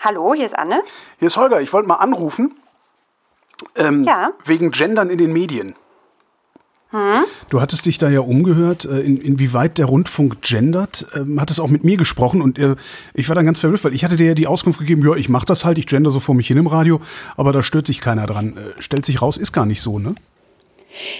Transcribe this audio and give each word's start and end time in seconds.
Hallo, 0.00 0.32
hier 0.34 0.46
ist 0.46 0.56
Anne. 0.56 0.82
Hier 1.18 1.26
ist 1.26 1.36
Holger. 1.36 1.60
Ich 1.60 1.72
wollte 1.72 1.88
mal 1.88 1.96
anrufen. 1.96 2.54
Ähm, 3.74 4.04
Ja. 4.04 4.32
Wegen 4.44 4.70
Gendern 4.70 5.10
in 5.10 5.18
den 5.18 5.32
Medien. 5.32 5.74
Du 7.50 7.60
hattest 7.60 7.84
dich 7.84 7.98
da 7.98 8.08
ja 8.08 8.20
umgehört, 8.20 8.86
äh, 8.86 9.00
in, 9.00 9.20
inwieweit 9.20 9.76
der 9.76 9.84
Rundfunk 9.86 10.40
gendert. 10.40 11.06
Ähm, 11.14 11.38
hattest 11.38 11.60
auch 11.60 11.68
mit 11.68 11.84
mir 11.84 11.98
gesprochen 11.98 12.40
und 12.40 12.58
äh, 12.58 12.76
ich 13.12 13.28
war 13.28 13.34
dann 13.34 13.44
ganz 13.44 13.60
verblüfft, 13.60 13.84
weil 13.84 13.92
ich 13.94 14.04
hatte 14.04 14.16
dir 14.16 14.28
ja 14.28 14.34
die 14.34 14.46
Auskunft 14.46 14.78
gegeben, 14.78 15.04
ja, 15.06 15.14
ich 15.14 15.28
mach 15.28 15.44
das 15.44 15.66
halt, 15.66 15.76
ich 15.76 15.86
gender 15.86 16.10
so 16.10 16.18
vor 16.18 16.34
mich 16.34 16.46
hin 16.46 16.56
im 16.56 16.66
Radio, 16.66 16.98
aber 17.36 17.52
da 17.52 17.62
stört 17.62 17.86
sich 17.86 18.00
keiner 18.00 18.24
dran. 18.26 18.56
Äh, 18.56 18.80
stellt 18.80 19.04
sich 19.04 19.20
raus, 19.20 19.36
ist 19.36 19.52
gar 19.52 19.66
nicht 19.66 19.82
so, 19.82 19.98
ne? 19.98 20.14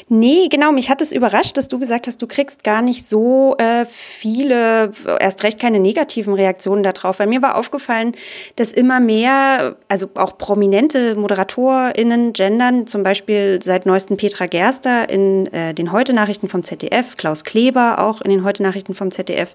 Nee, 0.08 0.48
genau, 0.48 0.72
mich 0.72 0.90
hat 0.90 1.02
es 1.02 1.12
überrascht, 1.12 1.56
dass 1.56 1.68
du 1.68 1.78
gesagt 1.78 2.06
hast, 2.06 2.22
du 2.22 2.26
kriegst 2.26 2.64
gar 2.64 2.80
nicht 2.82 3.06
so 3.06 3.56
äh, 3.58 3.84
viele, 3.86 4.92
erst 5.20 5.42
recht 5.42 5.60
keine 5.60 5.78
negativen 5.78 6.34
Reaktionen 6.34 6.82
darauf. 6.82 7.18
Weil 7.18 7.26
mir 7.26 7.42
war 7.42 7.56
aufgefallen, 7.56 8.12
dass 8.56 8.72
immer 8.72 9.00
mehr, 9.00 9.76
also 9.88 10.08
auch 10.14 10.38
prominente 10.38 11.14
ModeratorInnen 11.16 12.32
gendern, 12.32 12.86
zum 12.86 13.02
Beispiel 13.02 13.60
seit 13.62 13.84
neuestem 13.84 14.16
Petra 14.16 14.46
Gerster 14.46 15.08
in 15.10 15.46
äh, 15.52 15.74
den 15.74 15.92
Heute-Nachrichten 15.92 16.48
vom 16.48 16.64
ZDF, 16.64 17.16
Klaus 17.16 17.44
Kleber 17.44 17.98
auch 17.98 18.22
in 18.22 18.30
den 18.30 18.44
Heute-Nachrichten 18.44 18.94
vom 18.94 19.10
ZDF. 19.10 19.54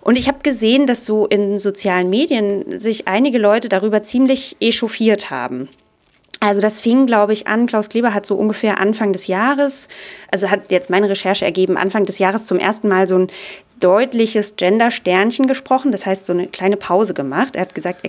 Und 0.00 0.16
ich 0.16 0.28
habe 0.28 0.38
gesehen, 0.42 0.86
dass 0.86 1.04
so 1.04 1.26
in 1.26 1.58
sozialen 1.58 2.08
Medien 2.08 2.78
sich 2.80 3.08
einige 3.08 3.38
Leute 3.38 3.68
darüber 3.68 4.02
ziemlich 4.02 4.56
echauffiert 4.60 5.30
haben. 5.30 5.68
Also 6.40 6.62
das 6.62 6.80
fing, 6.80 7.06
glaube 7.06 7.34
ich, 7.34 7.46
an. 7.46 7.66
Klaus 7.66 7.90
Kleber 7.90 8.14
hat 8.14 8.24
so 8.24 8.34
ungefähr 8.34 8.80
Anfang 8.80 9.12
des 9.12 9.26
Jahres, 9.26 9.88
also 10.30 10.50
hat 10.50 10.70
jetzt 10.70 10.88
meine 10.88 11.10
Recherche 11.10 11.44
ergeben, 11.44 11.76
Anfang 11.76 12.06
des 12.06 12.18
Jahres 12.18 12.46
zum 12.46 12.58
ersten 12.58 12.88
Mal 12.88 13.06
so 13.06 13.18
ein 13.18 13.28
deutliches 13.78 14.56
Gender-Sternchen 14.56 15.46
gesprochen. 15.46 15.92
Das 15.92 16.06
heißt, 16.06 16.24
so 16.24 16.32
eine 16.32 16.46
kleine 16.46 16.78
Pause 16.78 17.12
gemacht. 17.12 17.56
Er 17.56 17.62
hat 17.62 17.74
gesagt, 17.74 18.02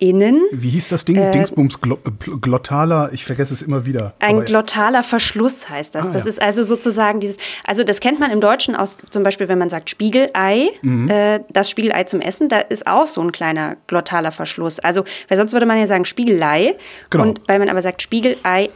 ExpertInnen. 0.00 0.42
Wie 0.50 0.70
hieß 0.70 0.88
das 0.88 1.04
Ding? 1.04 1.30
Dingsbums 1.32 1.80
Glo 1.80 1.98
äh, 2.04 2.10
Glottaler, 2.40 3.10
ich 3.12 3.24
vergesse 3.24 3.54
es 3.54 3.62
immer 3.62 3.86
wieder. 3.86 4.14
Ein 4.18 4.44
glottaler 4.44 5.02
Verschluss 5.02 5.68
heißt 5.68 5.94
das. 5.94 6.08
Ah, 6.08 6.12
das 6.12 6.24
ja. 6.24 6.28
ist 6.30 6.42
also 6.42 6.62
sozusagen 6.62 7.20
dieses, 7.20 7.36
also 7.66 7.84
das 7.84 8.00
kennt 8.00 8.18
man 8.18 8.30
im 8.30 8.40
Deutschen 8.40 8.74
aus, 8.74 8.98
zum 9.10 9.22
Beispiel, 9.22 9.48
wenn 9.48 9.58
man 9.58 9.70
sagt 9.70 9.90
Spiegelei, 9.90 10.70
Mhm. 10.82 11.08
äh, 11.08 11.40
das 11.50 11.70
Spiegelei 11.70 12.04
zum 12.04 12.20
Essen, 12.20 12.48
da 12.48 12.58
ist 12.58 12.86
auch 12.86 13.06
so 13.06 13.20
ein 13.20 13.32
kleiner 13.32 13.76
glottaler 13.86 14.32
Verschluss. 14.32 14.78
Also, 14.78 15.04
weil 15.28 15.36
sonst 15.36 15.52
würde 15.52 15.66
man 15.66 15.78
ja 15.78 15.86
sagen 15.86 16.04
Spiegelei. 16.04 16.76
Genau. 17.10 17.24
Und 17.24 17.42
weil 17.46 17.58
man 17.58 17.68
aber 17.68 17.82
sagt 17.82 18.02
Spiegelei 18.02 18.68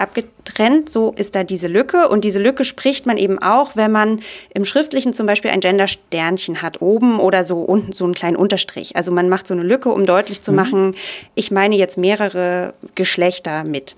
abgetrennt, 0.44 0.90
so 0.90 1.12
ist 1.16 1.34
da 1.34 1.44
diese 1.44 1.68
Lücke. 1.68 2.08
Und 2.08 2.24
diese 2.24 2.38
Lücke 2.38 2.64
spricht 2.64 3.06
man 3.06 3.16
eben 3.16 3.38
auch, 3.38 3.76
wenn 3.76 3.90
man 3.90 4.20
im 4.52 4.64
Schriftlichen 4.64 5.12
zum 5.12 5.26
Beispiel 5.26 5.50
ein 5.50 5.60
Gender-Sternchen 5.60 6.62
hat, 6.62 6.82
oben 6.82 7.18
oder 7.18 7.44
so 7.44 7.60
unten 7.60 7.92
so 7.92 8.04
einen 8.04 8.14
kleinen 8.14 8.36
Unterstrich. 8.36 8.96
Also 8.96 9.10
man 9.10 9.28
macht 9.28 9.46
so 9.46 9.54
eine 9.54 9.62
Lücke, 9.62 9.90
um 9.90 10.06
deutlich 10.06 10.42
zu 10.42 10.52
machen, 10.52 10.94
ich 11.34 11.50
meine 11.50 11.76
jetzt 11.76 11.98
mehrere 11.98 12.74
Geschlechter 12.94 13.64
mit. 13.64 13.96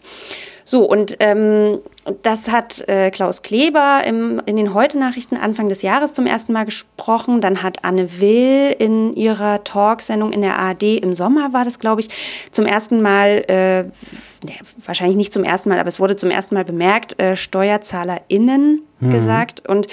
So, 0.69 0.83
und 0.83 1.17
ähm, 1.21 1.79
das 2.23 2.51
hat 2.51 2.89
äh, 2.89 3.13
Klaus 3.13 3.43
Kleber 3.43 4.03
im, 4.05 4.43
in 4.47 4.57
den 4.57 4.75
Heute-Nachrichten 4.75 5.37
Anfang 5.37 5.69
des 5.69 5.83
Jahres 5.83 6.13
zum 6.13 6.27
ersten 6.27 6.53
Mal 6.53 6.65
gesprochen. 6.65 7.41
Dann 7.41 7.63
hat 7.63 7.85
Anne 7.85 8.21
Will 8.21 8.75
in 8.77 9.15
ihrer 9.15 9.63
Talksendung 9.63 10.33
in 10.33 10.43
der 10.43 10.59
ARD 10.59 10.83
im 10.83 11.15
Sommer, 11.15 11.53
war 11.53 11.65
das, 11.65 11.79
glaube 11.79 12.01
ich, 12.01 12.09
zum 12.51 12.67
ersten 12.67 13.01
Mal, 13.01 13.45
äh, 13.47 13.85
ne, 14.47 14.55
wahrscheinlich 14.85 15.17
nicht 15.17 15.33
zum 15.33 15.45
ersten 15.45 15.69
Mal, 15.69 15.79
aber 15.79 15.89
es 15.89 16.01
wurde 16.01 16.17
zum 16.17 16.31
ersten 16.31 16.55
Mal 16.55 16.65
bemerkt, 16.65 17.21
äh, 17.21 17.37
SteuerzahlerInnen 17.37 18.83
gesagt. 18.99 19.69
Und 19.69 19.89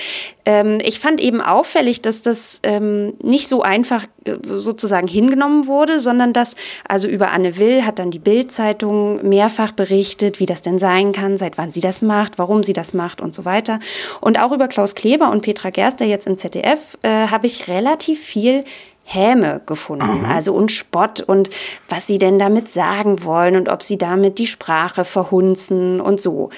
ähm, 0.46 0.78
ich 0.82 1.00
fand 1.00 1.20
eben 1.20 1.42
auffällig, 1.42 2.02
dass 2.02 2.22
das 2.22 2.60
ähm, 2.64 3.14
nicht 3.22 3.50
so 3.50 3.62
einfach 3.62 4.06
äh, 4.24 4.38
sozusagen 4.44 5.08
hingenommen 5.08 5.68
wurde, 5.68 6.00
sondern 6.00 6.32
dass, 6.32 6.56
also 6.88 7.10
über 7.10 7.32
Anne 7.32 7.58
Will 7.58 7.86
hat 7.86 8.00
dann 8.00 8.12
die 8.12 8.20
Bild-Zeitung 8.20 9.28
mehrfach 9.28 9.74
berichtet, 9.74 10.40
wie 10.40 10.46
das 10.46 10.62
denn 10.62 10.80
sein 10.80 11.12
kann, 11.12 11.38
seit 11.38 11.58
wann 11.58 11.74
sie 11.74 11.82
das 11.82 12.02
macht, 12.02 12.40
warum 12.40 12.64
sie 12.64 12.74
das 12.74 12.94
macht 12.94 13.20
und 13.20 13.34
so 13.34 13.44
weiter. 13.44 13.80
Und 14.22 14.40
auch 14.40 14.54
über 14.54 14.70
Klaus 14.70 14.96
Kleber 14.96 15.32
und 15.32 15.42
Petra 15.42 15.70
Gerster 15.70 16.06
jetzt 16.06 16.26
im 16.26 16.38
ZDF 16.38 16.98
äh, 17.02 17.28
habe 17.28 17.48
ich 17.48 17.68
relativ 17.68 18.22
viel 18.22 18.64
Häme 19.04 19.62
gefunden, 19.66 20.26
also 20.26 20.54
und 20.54 20.72
Spott 20.72 21.22
und 21.22 21.50
was 21.90 22.08
sie 22.08 22.18
denn 22.18 22.40
damit 22.40 22.72
sagen 22.72 23.24
wollen 23.24 23.56
und 23.56 23.70
ob 23.70 23.84
sie 23.84 23.98
damit 23.98 24.40
die 24.40 24.48
Sprache 24.48 25.06
verhunzen 25.06 26.00
und 26.00 26.22
so. 26.22 26.50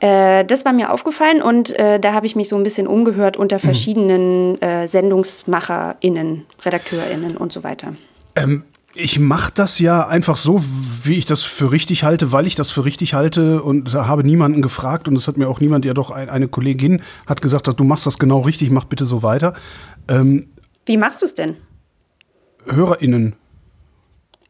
Äh, 0.00 0.44
das 0.44 0.64
war 0.64 0.72
mir 0.72 0.92
aufgefallen 0.92 1.40
und 1.40 1.76
äh, 1.78 1.98
da 1.98 2.12
habe 2.12 2.26
ich 2.26 2.36
mich 2.36 2.48
so 2.48 2.56
ein 2.56 2.62
bisschen 2.62 2.86
umgehört 2.86 3.36
unter 3.36 3.58
verschiedenen 3.58 4.60
äh, 4.60 4.86
SendungsmacherInnen, 4.86 6.44
RedakteurInnen 6.64 7.36
und 7.36 7.52
so 7.52 7.64
weiter. 7.64 7.94
Ähm, 8.34 8.64
ich 8.94 9.18
mache 9.18 9.52
das 9.54 9.78
ja 9.78 10.06
einfach 10.06 10.36
so, 10.36 10.60
wie 11.04 11.14
ich 11.14 11.26
das 11.26 11.42
für 11.42 11.70
richtig 11.70 12.04
halte, 12.04 12.32
weil 12.32 12.46
ich 12.46 12.54
das 12.54 12.70
für 12.70 12.84
richtig 12.84 13.14
halte 13.14 13.62
und 13.62 13.94
da 13.94 14.06
habe 14.06 14.22
niemanden 14.24 14.62
gefragt 14.62 15.08
und 15.08 15.16
es 15.16 15.28
hat 15.28 15.36
mir 15.36 15.48
auch 15.48 15.60
niemand, 15.60 15.84
ja 15.84 15.94
doch 15.94 16.10
ein, 16.10 16.28
eine 16.28 16.48
Kollegin 16.48 17.02
hat 17.26 17.42
gesagt, 17.42 17.68
du 17.78 17.84
machst 17.84 18.06
das 18.06 18.18
genau 18.18 18.40
richtig, 18.40 18.70
mach 18.70 18.84
bitte 18.84 19.04
so 19.04 19.22
weiter. 19.22 19.54
Ähm, 20.08 20.48
Wie 20.84 20.96
machst 20.96 21.22
du 21.22 21.26
es 21.26 21.34
denn? 21.34 21.56
HörerInnen, 22.66 23.36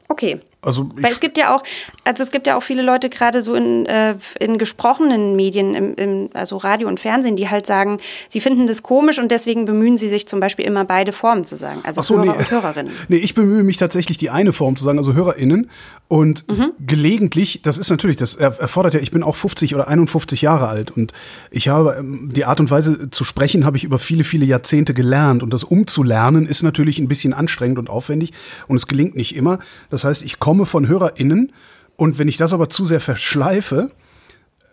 Okay. 0.09 0.41
also 0.63 0.89
Weil 0.95 1.13
es 1.13 1.21
gibt 1.21 1.37
ja 1.37 1.55
auch, 1.55 1.63
also 2.07 2.23
es 2.23 2.31
gibt 2.31 2.47
ja 2.47 2.57
auch 2.57 2.63
viele 2.63 2.83
Leute 2.83 3.11
gerade 3.11 3.43
so 3.43 3.55
in, 3.55 3.85
äh, 3.87 4.15
in 4.39 4.59
gesprochenen 4.59 5.35
Medien, 5.35 5.75
im, 5.75 5.95
im, 5.97 6.31
also 6.35 6.57
Radio 6.57 6.87
und 6.87 7.01
Fernsehen, 7.01 7.35
die 7.35 7.51
halt 7.51 7.67
sagen, 7.67 7.99
sie 8.29 8.41
finden 8.41 8.67
das 8.69 8.83
komisch 8.85 9.19
und 9.19 9.31
deswegen 9.31 9.65
bemühen 9.65 9.99
sie 9.99 10.09
sich 10.09 10.29
zum 10.29 10.39
Beispiel 10.39 10.65
immer 10.65 10.85
beide 10.85 11.13
Formen 11.13 11.43
zu 11.45 11.57
sagen, 11.57 11.81
also 11.83 12.01
Ach 12.01 12.05
so, 12.05 12.17
Hörer 12.17 12.33
nee. 12.33 12.39
und 12.39 12.51
Hörerinnen. 12.51 12.93
nee, 13.09 13.17
ich 13.17 13.35
bemühe 13.35 13.65
mich 13.65 13.77
tatsächlich 13.77 14.19
die 14.19 14.31
eine 14.31 14.53
Form 14.53 14.77
zu 14.77 14.85
sagen, 14.85 14.99
also 14.99 15.15
HörerInnen 15.15 15.69
und 16.09 16.45
gelegentlich, 16.79 17.63
das 17.63 17.79
ist 17.79 17.91
natürlich, 17.91 18.17
das 18.17 18.37
er- 18.37 18.59
erfordert 18.61 18.95
ja, 18.95 19.01
ich 19.01 19.11
bin 19.11 19.25
auch 19.25 19.35
50 19.35 19.75
oder 19.75 19.89
51 19.89 20.43
Jahre 20.43 20.69
alt 20.69 20.93
und 20.93 21.13
ich 21.51 21.69
habe 21.69 21.97
ähm, 21.99 22.31
die 22.33 22.45
Art 22.45 22.61
und 22.61 22.71
Weise 22.71 23.11
zu 23.11 23.25
sprechen, 23.25 23.65
habe 23.65 23.77
ich 23.77 23.83
über 23.83 23.99
viele, 23.99 24.23
viele 24.23 24.47
Jahrzehnte 24.47 24.95
gelernt 24.95 25.43
und 25.43 25.53
das 25.53 25.65
umzulernen 25.65 26.47
ist 26.47 26.63
natürlich 26.63 27.01
ein 27.01 27.09
bisschen 27.09 27.33
anstrengend 27.33 27.81
und 27.81 27.91
aufwendig 27.91 28.33
und 28.69 28.77
es 28.77 28.87
gelingt 28.87 29.17
nicht 29.17 29.35
immer. 29.35 29.59
Das 29.91 30.05
heißt, 30.05 30.23
ich 30.23 30.39
komme 30.39 30.67
von 30.67 30.87
HörerInnen 30.87 31.53
und 31.97 32.19
wenn 32.19 32.29
ich 32.29 32.37
das 32.37 32.53
aber 32.53 32.69
zu 32.69 32.85
sehr 32.85 33.01
verschleife, 33.01 33.91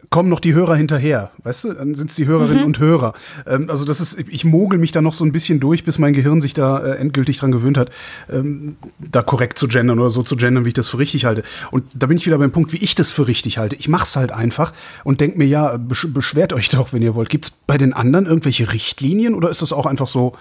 kommen 0.10 0.30
noch 0.30 0.40
die 0.40 0.54
Hörer 0.54 0.76
hinterher, 0.76 1.32
weißt 1.44 1.64
du? 1.64 1.74
Dann 1.74 1.96
sind 1.96 2.10
es 2.10 2.16
die 2.16 2.28
Hörerinnen 2.28 2.64
und 2.64 2.80
Hörer. 2.80 3.14
Ähm, 3.48 3.70
also 3.70 3.86
das 3.86 4.00
ist, 4.00 4.20
ich 4.20 4.46
mogel 4.46 4.78
mich 4.78 4.92
da 4.92 5.02
noch 5.02 5.14
so 5.14 5.26
ein 5.26 5.32
bisschen 5.32 5.60
durch, 5.60 5.84
bis 5.84 5.98
mein 5.98 6.14
Gehirn 6.14 6.42
sich 6.42 6.54
da 6.54 6.80
äh, 6.80 6.98
endgültig 6.98 7.38
dran 7.38 7.52
gewöhnt 7.52 7.78
hat, 7.78 7.90
ähm, 8.32 8.76
da 9.00 9.22
korrekt 9.22 9.58
zu 9.58 9.68
gendern 9.68 10.00
oder 10.00 10.12
so 10.12 10.22
zu 10.24 10.36
gendern, 10.36 10.66
wie 10.66 10.70
ich 10.70 10.74
das 10.76 10.90
für 10.90 11.00
richtig 11.00 11.26
halte. 11.26 11.44
Und 11.72 11.86
da 11.96 12.08
bin 12.08 12.18
ich 12.18 12.26
wieder 12.26 12.38
beim 12.38 12.52
Punkt, 12.52 12.74
wie 12.74 12.78
ich 12.78 12.96
das 12.96 13.12
für 13.12 13.28
richtig 13.28 13.58
halte. 13.58 13.76
Ich 13.76 13.88
mach's 13.88 14.16
halt 14.16 14.32
einfach 14.32 14.74
und 15.04 15.22
denk 15.22 15.38
mir, 15.38 15.48
ja, 15.48 15.78
besch 15.78 16.08
beschwert 16.14 16.54
euch 16.54 16.70
doch, 16.70 16.94
wenn 16.94 17.02
ihr 17.02 17.16
wollt. 17.16 17.30
Gibt's 17.30 17.52
bei 17.52 17.78
den 17.78 17.94
anderen 17.94 18.26
irgendwelche 18.26 18.72
Richtlinien 18.72 19.34
oder 19.34 19.50
ist 19.50 19.62
das 19.62 19.74
auch 19.74 19.86
einfach 19.86 20.08
so, 20.08 20.34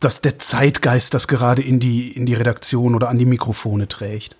dass 0.00 0.20
der 0.20 0.38
Zeitgeist 0.38 1.14
das 1.14 1.28
gerade 1.28 1.62
in 1.62 1.80
die, 1.80 2.10
in 2.10 2.26
die 2.26 2.34
Redaktion 2.34 2.94
oder 2.94 3.08
an 3.08 3.18
die 3.18 3.26
Mikrofone 3.26 3.88
trägt? 3.88 4.36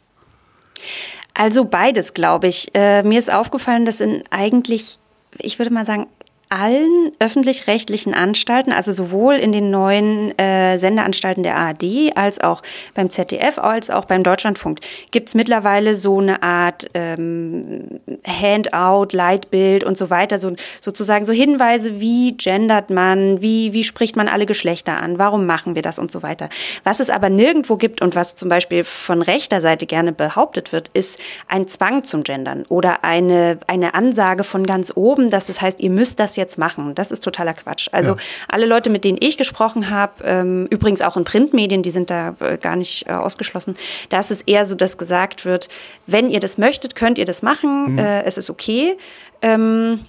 Also 1.41 1.65
beides, 1.65 2.13
glaube 2.13 2.49
ich. 2.49 2.71
Äh, 2.75 3.03
mir 3.03 3.19
ist 3.19 3.33
aufgefallen, 3.33 3.87
dass 3.87 4.03
in 4.03 4.23
eigentlich, 4.29 4.99
ich 5.39 5.59
würde 5.59 5.73
mal 5.73 5.87
sagen, 5.87 6.07
allen 6.51 7.13
öffentlich-rechtlichen 7.21 8.13
Anstalten, 8.13 8.73
also 8.73 8.91
sowohl 8.91 9.35
in 9.35 9.53
den 9.53 9.71
neuen 9.71 10.37
äh, 10.37 10.79
Sendeanstalten 10.79 11.45
der 11.45 11.57
ARD 11.57 12.17
als 12.17 12.41
auch 12.41 12.63
beim 12.95 13.09
ZDF, 13.09 13.59
als 13.59 13.89
auch 13.89 14.05
beim 14.05 14.25
Deutschlandfunk, 14.25 14.81
gibt's 15.13 15.35
mittlerweile 15.35 15.95
so 15.95 16.19
eine 16.19 16.43
Art 16.43 16.91
ähm, 16.95 18.01
Handout, 18.27 19.17
Leitbild 19.17 19.85
und 19.85 19.97
so 19.97 20.11
weiter, 20.11 20.41
so, 20.41 20.51
sozusagen 20.81 21.25
so 21.25 21.33
Hinweise, 21.33 22.01
wie 22.01 22.33
gendert 22.37 22.91
man, 22.91 23.41
wie, 23.41 23.73
wie 23.73 23.85
spricht 23.85 24.17
man 24.17 24.27
alle 24.27 24.45
Geschlechter 24.45 25.01
an, 25.01 25.21
warum 25.21 25.47
machen 25.47 25.77
wir 25.77 25.83
das 25.83 26.01
und 26.01 26.11
so 26.11 26.25
weiter. 26.25 26.49
Was 26.83 26.99
es 26.99 27.11
aber 27.11 27.31
nirgendwo 27.31 27.77
gibt 27.77 28.03
und 28.03 28.17
was 28.17 28.35
zum 28.35 28.49
Beispiel 28.49 28.83
von 28.83 29.23
rechter 29.23 29.61
Seite 29.61 29.87
gerne 29.87 30.13
behauptet 30.13 30.73
wird, 30.73 30.89
ist 30.95 31.21
ein 31.47 31.69
Zwang 31.69 32.03
zum 32.03 32.25
Gendern 32.25 32.65
oder 32.69 33.05
eine, 33.05 33.61
eine 33.69 33.95
Ansage 33.95 34.43
von 34.43 34.67
ganz 34.67 34.93
oben, 34.97 35.31
dass 35.31 35.49
es 35.49 35.61
heißt, 35.61 35.79
ihr 35.79 35.91
müsst 35.91 36.19
das 36.19 36.40
jetzt 36.41 36.59
machen. 36.59 36.95
Das 36.97 37.13
ist 37.13 37.23
totaler 37.23 37.55
Quatsch. 37.55 37.89
Also 37.93 38.13
Ja. 38.13 38.17
alle 38.49 38.67
Leute, 38.67 38.91
mit 38.91 39.05
denen 39.05 39.19
ich 39.21 39.37
gesprochen 39.39 39.91
habe, 39.91 40.25
ähm, 40.25 40.67
übrigens 40.71 41.01
auch 41.03 41.17
in 41.17 41.23
Printmedien, 41.25 41.83
die 41.83 41.91
sind 41.93 42.11
da 42.11 42.35
äh, 42.41 42.59
gar 42.59 42.75
nicht 42.75 43.07
äh, 43.09 43.13
ausgeschlossen, 43.13 43.77
da 44.09 44.19
ist 44.19 44.33
es 44.33 44.43
eher 44.43 44.67
so, 44.67 44.75
dass 44.75 44.99
gesagt 44.99 45.45
wird, 45.45 45.69
wenn 46.07 46.29
ihr 46.31 46.41
das 46.41 46.59
möchtet, 46.59 46.97
könnt 46.97 47.19
ihr 47.19 47.25
das 47.27 47.43
machen, 47.43 47.97
äh, 47.99 48.25
es 48.25 48.37
ist 48.37 48.51
okay. 48.51 48.97
Ähm, 49.43 50.01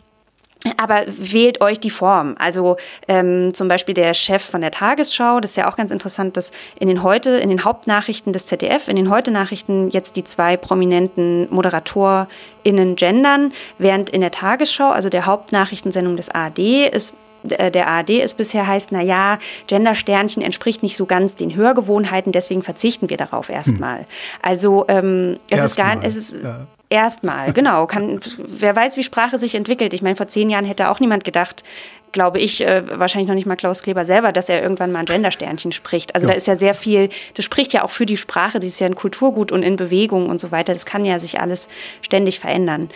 aber 0.78 1.04
wählt 1.08 1.62
euch 1.62 1.80
die 1.80 1.90
Form. 1.90 2.36
Also 2.38 2.78
ähm, 3.08 3.54
zum 3.54 3.68
Beispiel 3.68 3.96
der 3.96 4.14
Chef 4.14 4.44
von 4.44 4.62
der 4.62 4.72
Tagesschau, 4.72 5.40
das 5.40 5.52
ist 5.52 5.58
ja 5.58 5.70
auch 5.70 5.76
ganz 5.76 5.92
interessant, 5.92 6.38
dass 6.38 6.52
in 6.80 6.88
den 6.88 7.04
heute, 7.04 7.32
in 7.32 7.50
den 7.50 7.64
Hauptnachrichten 7.64 8.34
des 8.34 8.46
ZDF, 8.46 8.88
in 8.88 8.96
den 8.96 9.10
Heute-Nachrichten 9.10 9.90
jetzt 9.90 10.16
die 10.16 10.24
zwei 10.24 10.58
prominenten 10.58 11.48
ModeratorInnen 11.52 12.96
gendern, 12.96 13.54
während 13.78 14.10
in 14.10 14.22
der 14.22 14.32
Tagesschau, 14.32 14.92
also 14.92 15.10
der 15.10 15.26
Hauptnachrichtensendung 15.26 16.16
des 16.16 16.30
ARD, 16.30 16.60
es 16.92 17.14
äh, 17.50 17.72
der 17.72 17.88
ARD 17.88 18.22
es 18.22 18.36
bisher 18.36 18.68
heißt, 18.68 18.92
na 18.92 19.02
ja, 19.02 19.40
Gender-Sternchen 19.66 20.44
entspricht 20.44 20.84
nicht 20.84 20.96
so 20.96 21.08
ganz 21.08 21.36
den 21.36 21.56
Hörgewohnheiten, 21.56 22.32
deswegen 22.32 22.62
verzichten 22.62 23.10
wir 23.10 23.18
darauf 23.18 23.50
erstmal. 23.50 24.00
Hm. 24.00 24.06
Also 24.44 24.86
ähm, 24.88 25.40
es 25.50 25.58
Erst 25.58 25.72
ist 25.72 25.76
gar, 25.78 26.04
es 26.04 26.16
ist 26.16 26.36
ja. 26.44 26.68
Erstmal, 26.92 27.54
genau. 27.54 27.88
Kann, 27.88 28.20
wer 28.38 28.76
weiß, 28.76 28.98
wie 28.98 29.04
Sprache 29.04 29.40
sich 29.40 29.56
entwickelt. 29.56 29.94
Ich 29.94 30.02
meine, 30.02 30.16
vor 30.16 30.28
zehn 30.28 30.50
Jahren 30.50 30.66
hätte 30.66 30.90
auch 30.90 31.00
niemand 31.00 31.24
gedacht, 31.24 31.64
glaube 32.12 32.40
ich, 32.40 32.62
äh, 32.62 32.84
wahrscheinlich 33.00 33.28
noch 33.28 33.36
nicht 33.36 33.48
mal 33.48 33.56
Klaus 33.56 33.84
Kleber 33.84 34.06
selber, 34.06 34.32
dass 34.32 34.50
er 34.50 34.62
irgendwann 34.62 34.92
mal 34.92 35.00
ein 35.00 35.06
Gendersternchen 35.06 35.72
spricht. 35.72 36.14
Also 36.14 36.28
ja. 36.28 36.34
da 36.34 36.38
ist 36.38 36.48
ja 36.48 36.56
sehr 36.56 36.74
viel, 36.74 37.10
das 37.36 37.46
spricht 37.46 37.74
ja 37.74 37.84
auch 37.84 37.90
für 37.90 38.06
die 38.06 38.18
Sprache, 38.18 38.60
die 38.60 38.68
ist 38.68 38.80
ja 38.80 38.88
ein 38.88 38.96
Kulturgut 38.96 39.52
und 39.52 39.64
in 39.64 39.78
Bewegung 39.78 40.30
und 40.30 40.40
so 40.40 40.52
weiter. 40.52 40.74
Das 40.74 40.86
kann 40.86 41.06
ja 41.06 41.20
sich 41.20 41.40
alles 41.40 41.70
ständig 42.02 42.40
verändern. 42.40 42.90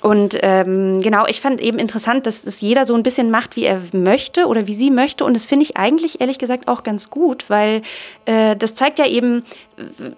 Und 0.00 0.38
ähm, 0.42 1.00
genau, 1.00 1.26
ich 1.26 1.40
fand 1.40 1.60
eben 1.60 1.78
interessant, 1.78 2.26
dass 2.26 2.42
das 2.42 2.60
jeder 2.60 2.86
so 2.86 2.94
ein 2.94 3.02
bisschen 3.02 3.30
macht, 3.30 3.56
wie 3.56 3.64
er 3.64 3.80
möchte 3.92 4.46
oder 4.46 4.68
wie 4.68 4.74
sie 4.74 4.90
möchte. 4.90 5.24
Und 5.24 5.34
das 5.34 5.44
finde 5.44 5.64
ich 5.64 5.76
eigentlich 5.76 6.20
ehrlich 6.20 6.38
gesagt 6.38 6.68
auch 6.68 6.84
ganz 6.84 7.10
gut, 7.10 7.46
weil 7.48 7.82
äh, 8.24 8.54
das 8.54 8.74
zeigt 8.74 8.98
ja 8.98 9.06
eben, 9.06 9.42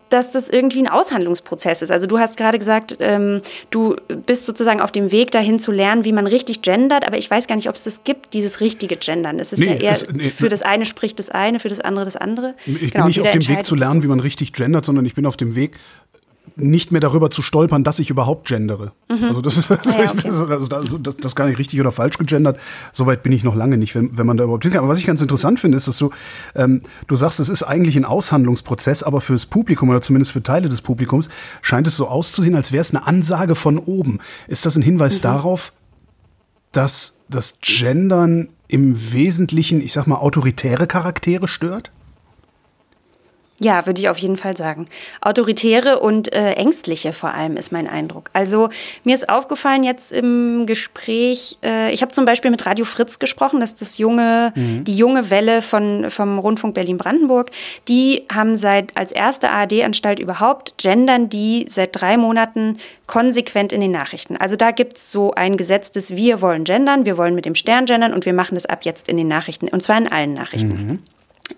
dass 0.08 0.32
das 0.32 0.50
irgendwie 0.50 0.80
ein 0.80 0.88
Aushandlungsprozess 0.88 1.82
ist. 1.82 1.90
Also 1.90 2.06
du 2.06 2.18
hast 2.18 2.36
gerade 2.36 2.58
gesagt, 2.58 2.96
ähm, 3.00 3.40
du 3.70 3.96
bist 4.26 4.46
sozusagen 4.46 4.80
auf 4.80 4.92
dem 4.92 5.12
Weg 5.12 5.30
dahin 5.30 5.58
zu 5.58 5.72
lernen, 5.72 6.04
wie 6.04 6.12
man 6.12 6.26
richtig 6.26 6.62
gendert, 6.62 7.06
aber 7.06 7.18
ich 7.18 7.30
weiß 7.30 7.46
gar 7.46 7.56
nicht, 7.56 7.68
ob 7.68 7.74
es 7.74 7.84
das 7.84 8.04
gibt, 8.04 8.34
dieses 8.34 8.60
richtige 8.60 8.96
Gendern. 8.96 9.38
Es 9.38 9.52
ist 9.52 9.60
nee, 9.60 9.66
ja 9.66 9.74
eher, 9.74 9.92
es, 9.92 10.12
nee, 10.12 10.30
für 10.30 10.48
das 10.48 10.62
eine 10.62 10.84
spricht 10.84 11.18
das 11.18 11.30
eine, 11.30 11.58
für 11.58 11.68
das 11.68 11.80
andere 11.80 12.04
das 12.04 12.16
andere. 12.16 12.54
Ich 12.66 12.92
genau, 12.92 13.04
bin 13.04 13.06
nicht 13.06 13.20
auf 13.20 13.30
dem 13.30 13.48
Weg 13.48 13.66
zu 13.66 13.74
lernen, 13.74 14.02
wie 14.02 14.08
man 14.08 14.20
richtig 14.20 14.52
gendert, 14.52 14.84
sondern 14.84 15.04
ich 15.04 15.14
bin 15.14 15.26
auf 15.26 15.36
dem 15.36 15.54
Weg, 15.54 15.78
nicht 16.60 16.92
mehr 16.92 17.00
darüber 17.00 17.30
zu 17.30 17.42
stolpern, 17.42 17.84
dass 17.84 17.98
ich 17.98 18.10
überhaupt 18.10 18.48
gendere. 18.48 18.92
Mhm. 19.08 19.24
Also 19.24 19.40
das 19.40 19.56
ist 19.56 19.70
das, 19.70 19.84
ja, 19.84 20.10
okay. 20.10 20.20
also 20.24 20.46
das, 20.46 20.68
das, 21.02 21.16
das 21.16 21.36
gar 21.36 21.46
nicht 21.48 21.58
richtig 21.58 21.80
oder 21.80 21.92
falsch 21.92 22.18
gegendert. 22.18 22.58
Soweit 22.92 23.22
bin 23.22 23.32
ich 23.32 23.44
noch 23.44 23.56
lange 23.56 23.76
nicht, 23.76 23.94
wenn, 23.94 24.16
wenn 24.16 24.26
man 24.26 24.36
da 24.36 24.44
überhaupt 24.44 24.62
hinkommt. 24.62 24.82
Aber 24.82 24.88
was 24.88 24.98
ich 24.98 25.06
ganz 25.06 25.20
interessant 25.20 25.60
finde, 25.60 25.76
ist, 25.76 25.88
dass 25.88 25.98
du, 25.98 26.10
ähm, 26.54 26.82
du 27.06 27.16
sagst, 27.16 27.40
es 27.40 27.48
ist 27.48 27.62
eigentlich 27.62 27.96
ein 27.96 28.04
Aushandlungsprozess, 28.04 29.02
aber 29.02 29.20
fürs 29.20 29.46
Publikum 29.46 29.88
oder 29.88 30.00
zumindest 30.00 30.32
für 30.32 30.42
Teile 30.42 30.68
des 30.68 30.82
Publikums 30.82 31.28
scheint 31.62 31.86
es 31.86 31.96
so 31.96 32.08
auszusehen, 32.08 32.54
als 32.54 32.72
wäre 32.72 32.82
es 32.82 32.94
eine 32.94 33.06
Ansage 33.06 33.54
von 33.54 33.78
oben. 33.78 34.18
Ist 34.48 34.66
das 34.66 34.76
ein 34.76 34.82
Hinweis 34.82 35.18
mhm. 35.18 35.22
darauf, 35.22 35.72
dass 36.72 37.20
das 37.28 37.58
Gendern 37.60 38.48
im 38.68 39.12
Wesentlichen, 39.12 39.80
ich 39.80 39.92
sag 39.92 40.06
mal, 40.06 40.16
autoritäre 40.16 40.86
Charaktere 40.86 41.48
stört? 41.48 41.90
Ja, 43.62 43.84
würde 43.84 44.00
ich 44.00 44.08
auf 44.08 44.16
jeden 44.16 44.38
Fall 44.38 44.56
sagen. 44.56 44.86
Autoritäre 45.20 46.00
und 46.00 46.32
äh, 46.32 46.52
ängstliche 46.52 47.12
vor 47.12 47.34
allem 47.34 47.58
ist 47.58 47.72
mein 47.72 47.86
Eindruck. 47.86 48.30
Also 48.32 48.70
mir 49.04 49.14
ist 49.14 49.28
aufgefallen 49.28 49.84
jetzt 49.84 50.12
im 50.12 50.64
Gespräch, 50.64 51.58
äh, 51.62 51.92
ich 51.92 52.00
habe 52.00 52.10
zum 52.10 52.24
Beispiel 52.24 52.50
mit 52.50 52.64
Radio 52.64 52.86
Fritz 52.86 53.18
gesprochen, 53.18 53.60
das 53.60 53.70
ist 53.70 53.82
das 53.82 53.98
junge, 53.98 54.54
mhm. 54.56 54.84
die 54.84 54.96
junge 54.96 55.28
Welle 55.28 55.60
von, 55.60 56.10
vom 56.10 56.38
Rundfunk 56.38 56.74
Berlin-Brandenburg. 56.74 57.50
Die 57.86 58.24
haben 58.32 58.56
seit 58.56 58.96
als 58.96 59.12
erste 59.12 59.50
ARD-Anstalt 59.50 60.20
überhaupt 60.20 60.78
gendern 60.78 61.28
die 61.28 61.66
seit 61.68 62.00
drei 62.00 62.16
Monaten 62.16 62.78
konsequent 63.06 63.74
in 63.74 63.82
den 63.82 63.92
Nachrichten. 63.92 64.38
Also 64.38 64.56
da 64.56 64.70
gibt's 64.70 65.12
so 65.12 65.32
ein 65.32 65.58
gesetztes 65.58 66.16
Wir 66.16 66.40
wollen 66.40 66.64
gendern, 66.64 67.04
wir 67.04 67.18
wollen 67.18 67.34
mit 67.34 67.44
dem 67.44 67.54
Stern 67.54 67.84
gendern 67.84 68.14
und 68.14 68.24
wir 68.24 68.32
machen 68.32 68.54
das 68.54 68.64
ab 68.64 68.86
jetzt 68.86 69.06
in 69.06 69.18
den 69.18 69.28
Nachrichten 69.28 69.68
und 69.68 69.82
zwar 69.82 69.98
in 69.98 70.08
allen 70.08 70.32
Nachrichten. 70.32 70.68
Mhm. 70.68 70.98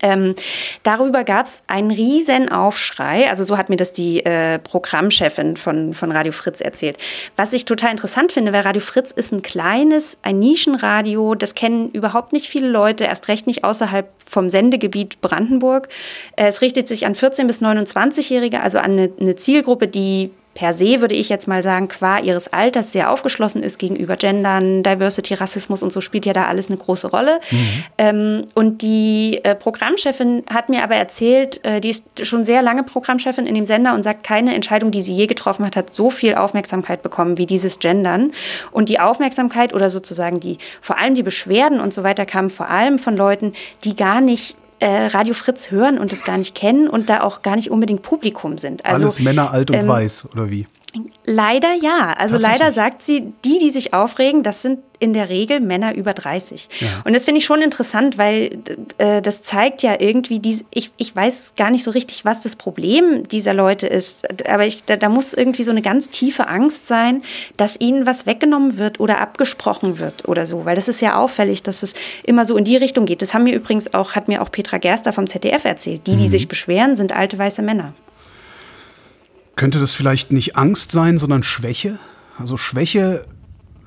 Ähm, 0.01 0.35
darüber 0.83 1.23
gab 1.23 1.45
es 1.45 1.63
einen 1.67 1.91
riesen 1.91 2.49
Aufschrei. 2.49 3.29
Also 3.29 3.43
so 3.43 3.57
hat 3.57 3.69
mir 3.69 3.75
das 3.75 3.93
die 3.93 4.25
äh, 4.25 4.59
Programmchefin 4.59 5.57
von, 5.57 5.93
von 5.93 6.11
Radio 6.11 6.31
Fritz 6.31 6.61
erzählt. 6.61 6.97
Was 7.35 7.53
ich 7.53 7.65
total 7.65 7.91
interessant 7.91 8.31
finde, 8.31 8.53
weil 8.53 8.61
Radio 8.61 8.81
Fritz 8.81 9.11
ist 9.11 9.31
ein 9.31 9.41
kleines, 9.41 10.17
ein 10.21 10.39
Nischenradio. 10.39 11.35
Das 11.35 11.55
kennen 11.55 11.89
überhaupt 11.91 12.33
nicht 12.33 12.47
viele 12.47 12.67
Leute, 12.67 13.05
erst 13.05 13.27
recht 13.27 13.47
nicht 13.47 13.63
außerhalb 13.63 14.09
vom 14.25 14.49
Sendegebiet 14.49 15.21
Brandenburg. 15.21 15.89
Äh, 16.35 16.47
es 16.47 16.61
richtet 16.61 16.87
sich 16.87 17.05
an 17.05 17.13
14- 17.13 17.47
bis 17.47 17.61
29-Jährige, 17.61 18.61
also 18.61 18.79
an 18.79 18.93
eine, 18.93 19.11
eine 19.19 19.35
Zielgruppe, 19.35 19.87
die 19.87 20.31
per 20.53 20.73
se, 20.73 21.01
würde 21.01 21.15
ich 21.15 21.29
jetzt 21.29 21.47
mal 21.47 21.63
sagen, 21.63 21.87
qua 21.87 22.19
ihres 22.19 22.53
Alters 22.53 22.91
sehr 22.91 23.11
aufgeschlossen 23.11 23.63
ist 23.63 23.79
gegenüber 23.79 24.15
Gendern, 24.15 24.83
Diversity, 24.83 25.33
Rassismus 25.33 25.81
und 25.81 25.91
so 25.91 25.99
spielt 25.99 26.25
ja 26.25 26.33
da 26.33 26.45
alles 26.45 26.67
eine 26.67 26.77
große 26.77 27.09
Rolle. 27.09 27.39
Mhm. 27.49 27.83
Ähm, 27.97 28.45
und 28.53 28.81
die 28.81 29.39
äh, 29.43 29.55
Programmchefin 29.55 30.43
hat 30.51 30.69
mir 30.69 30.83
aber 30.83 30.95
erzählt, 30.95 31.63
äh, 31.65 31.81
die 31.81 31.89
ist 31.89 32.03
schon 32.25 32.45
sehr 32.45 32.61
lange 32.61 32.83
Programmchefin 32.83 33.47
in 33.47 33.55
dem 33.55 33.65
Sender 33.65 33.93
und 33.95 34.03
sagt, 34.03 34.23
keine 34.23 34.53
Entscheidung, 34.53 34.91
die 34.91 35.01
sie 35.01 35.13
je 35.13 35.27
getroffen 35.27 35.65
hat, 35.65 35.75
hat 35.75 35.93
so 35.93 36.09
viel 36.09 36.35
Aufmerksamkeit 36.35 37.01
bekommen 37.01 37.37
wie 37.37 37.45
dieses 37.45 37.79
Gendern. 37.79 38.31
Und 38.71 38.89
die 38.89 38.99
Aufmerksamkeit 38.99 39.73
oder 39.73 39.89
sozusagen 39.89 40.39
die, 40.39 40.59
vor 40.81 40.99
allem 40.99 41.15
die 41.15 41.23
Beschwerden 41.23 41.79
und 41.79 41.93
so 41.93 42.03
weiter 42.03 42.25
kamen 42.25 42.49
vor 42.49 42.69
allem 42.69 42.99
von 42.99 43.17
Leuten, 43.17 43.53
die 43.83 43.95
gar 43.95 44.21
nicht 44.21 44.55
äh, 44.83 45.05
Radio 45.07 45.33
Fritz 45.33 45.71
hören 45.71 45.97
und 45.97 46.11
es 46.11 46.25
gar 46.25 46.37
nicht 46.37 46.55
kennen 46.55 46.89
und 46.89 47.09
da 47.09 47.21
auch 47.21 47.41
gar 47.41 47.55
nicht 47.55 47.71
unbedingt 47.71 48.01
Publikum 48.01 48.57
sind. 48.57 48.85
Also, 48.85 49.05
Alles 49.05 49.19
Männer 49.19 49.51
alt 49.51 49.71
und 49.71 49.77
ähm, 49.77 49.87
weiß, 49.87 50.27
oder 50.33 50.49
wie? 50.49 50.67
Leider 51.25 51.73
ja. 51.81 52.13
Also 52.17 52.37
leider 52.37 52.71
sagt 52.71 53.01
sie, 53.01 53.33
die, 53.43 53.57
die 53.57 53.71
sich 53.71 53.93
aufregen, 53.93 54.43
das 54.43 54.61
sind 54.61 54.79
in 54.99 55.11
der 55.11 55.29
Regel 55.29 55.59
Männer 55.59 55.95
über 55.95 56.13
30. 56.13 56.69
Ja. 56.79 56.87
Und 57.03 57.13
das 57.13 57.25
finde 57.25 57.39
ich 57.39 57.45
schon 57.45 57.61
interessant, 57.61 58.17
weil 58.17 58.59
äh, 58.99 59.21
das 59.21 59.41
zeigt 59.43 59.81
ja 59.81 59.99
irgendwie, 59.99 60.39
die, 60.39 60.63
ich, 60.71 60.91
ich 60.97 61.15
weiß 61.15 61.53
gar 61.57 61.71
nicht 61.71 61.83
so 61.83 61.91
richtig, 61.91 62.23
was 62.25 62.41
das 62.41 62.55
Problem 62.55 63.27
dieser 63.27 63.53
Leute 63.53 63.87
ist. 63.87 64.47
Aber 64.47 64.65
ich, 64.65 64.85
da, 64.85 64.95
da 64.95 65.09
muss 65.09 65.33
irgendwie 65.33 65.63
so 65.63 65.71
eine 65.71 65.81
ganz 65.81 66.09
tiefe 66.09 66.47
Angst 66.47 66.87
sein, 66.87 67.23
dass 67.57 67.81
ihnen 67.81 68.05
was 68.05 68.25
weggenommen 68.25 68.77
wird 68.77 68.99
oder 68.99 69.19
abgesprochen 69.19 69.99
wird 69.99 70.27
oder 70.27 70.45
so. 70.45 70.63
Weil 70.63 70.75
das 70.75 70.87
ist 70.87 71.01
ja 71.01 71.17
auffällig, 71.17 71.63
dass 71.63 71.83
es 71.83 71.95
immer 72.23 72.45
so 72.45 72.55
in 72.55 72.63
die 72.63 72.77
Richtung 72.77 73.05
geht. 73.05 73.21
Das 73.21 73.33
haben 73.33 73.43
mir 73.43 73.55
übrigens 73.55 73.93
auch, 73.93 74.15
hat 74.15 74.27
mir 74.27 74.41
auch 74.41 74.51
Petra 74.51 74.77
Gerster 74.77 75.11
vom 75.11 75.27
ZDF 75.27 75.65
erzählt. 75.65 76.07
Die, 76.07 76.15
die 76.15 76.25
mhm. 76.25 76.29
sich 76.29 76.47
beschweren, 76.47 76.95
sind 76.95 77.11
alte 77.13 77.37
weiße 77.37 77.63
Männer. 77.63 77.93
Könnte 79.55 79.79
das 79.79 79.93
vielleicht 79.93 80.31
nicht 80.31 80.55
Angst 80.55 80.91
sein, 80.91 81.17
sondern 81.17 81.43
Schwäche? 81.43 81.99
Also 82.37 82.57
Schwäche, 82.57 83.23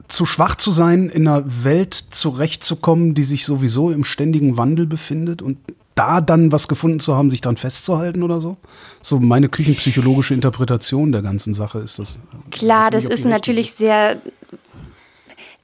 zu 0.09 0.27
schwach 0.27 0.55
zu 0.55 0.71
sein, 0.71 1.09
in 1.09 1.27
einer 1.27 1.43
Welt 1.65 1.95
zurechtzukommen, 1.95 3.15
die 3.15 3.25
sich 3.25 3.45
sowieso 3.45 3.91
im 3.91 4.05
ständigen 4.05 4.57
Wandel 4.57 4.87
befindet 4.87 5.43
und 5.43 5.59
da 5.97 6.21
dann 6.21 6.53
was 6.53 6.69
gefunden 6.69 7.01
zu 7.01 7.17
haben, 7.17 7.31
sich 7.31 7.41
dann 7.41 7.57
festzuhalten 7.57 8.23
oder 8.23 8.41
so? 8.41 8.57
So 9.01 9.19
meine 9.19 9.49
küchenpsychologische 9.49 10.35
Interpretation 10.35 11.11
der 11.11 11.23
ganzen 11.23 11.55
Sache 11.55 11.79
ist 11.79 11.99
das. 11.99 12.19
Klar, 12.51 12.91
das 12.91 13.05
ist 13.05 13.25
natürlich 13.25 13.73
sehr 13.73 14.19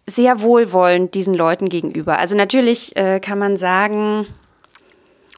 sehr 0.07 0.41
wohlwollend 0.41 1.15
diesen 1.15 1.35
Leuten 1.35 1.69
gegenüber. 1.69 2.19
Also 2.19 2.35
natürlich 2.35 2.97
äh, 2.97 3.21
kann 3.21 3.39
man 3.39 3.57
sagen, 3.57 4.27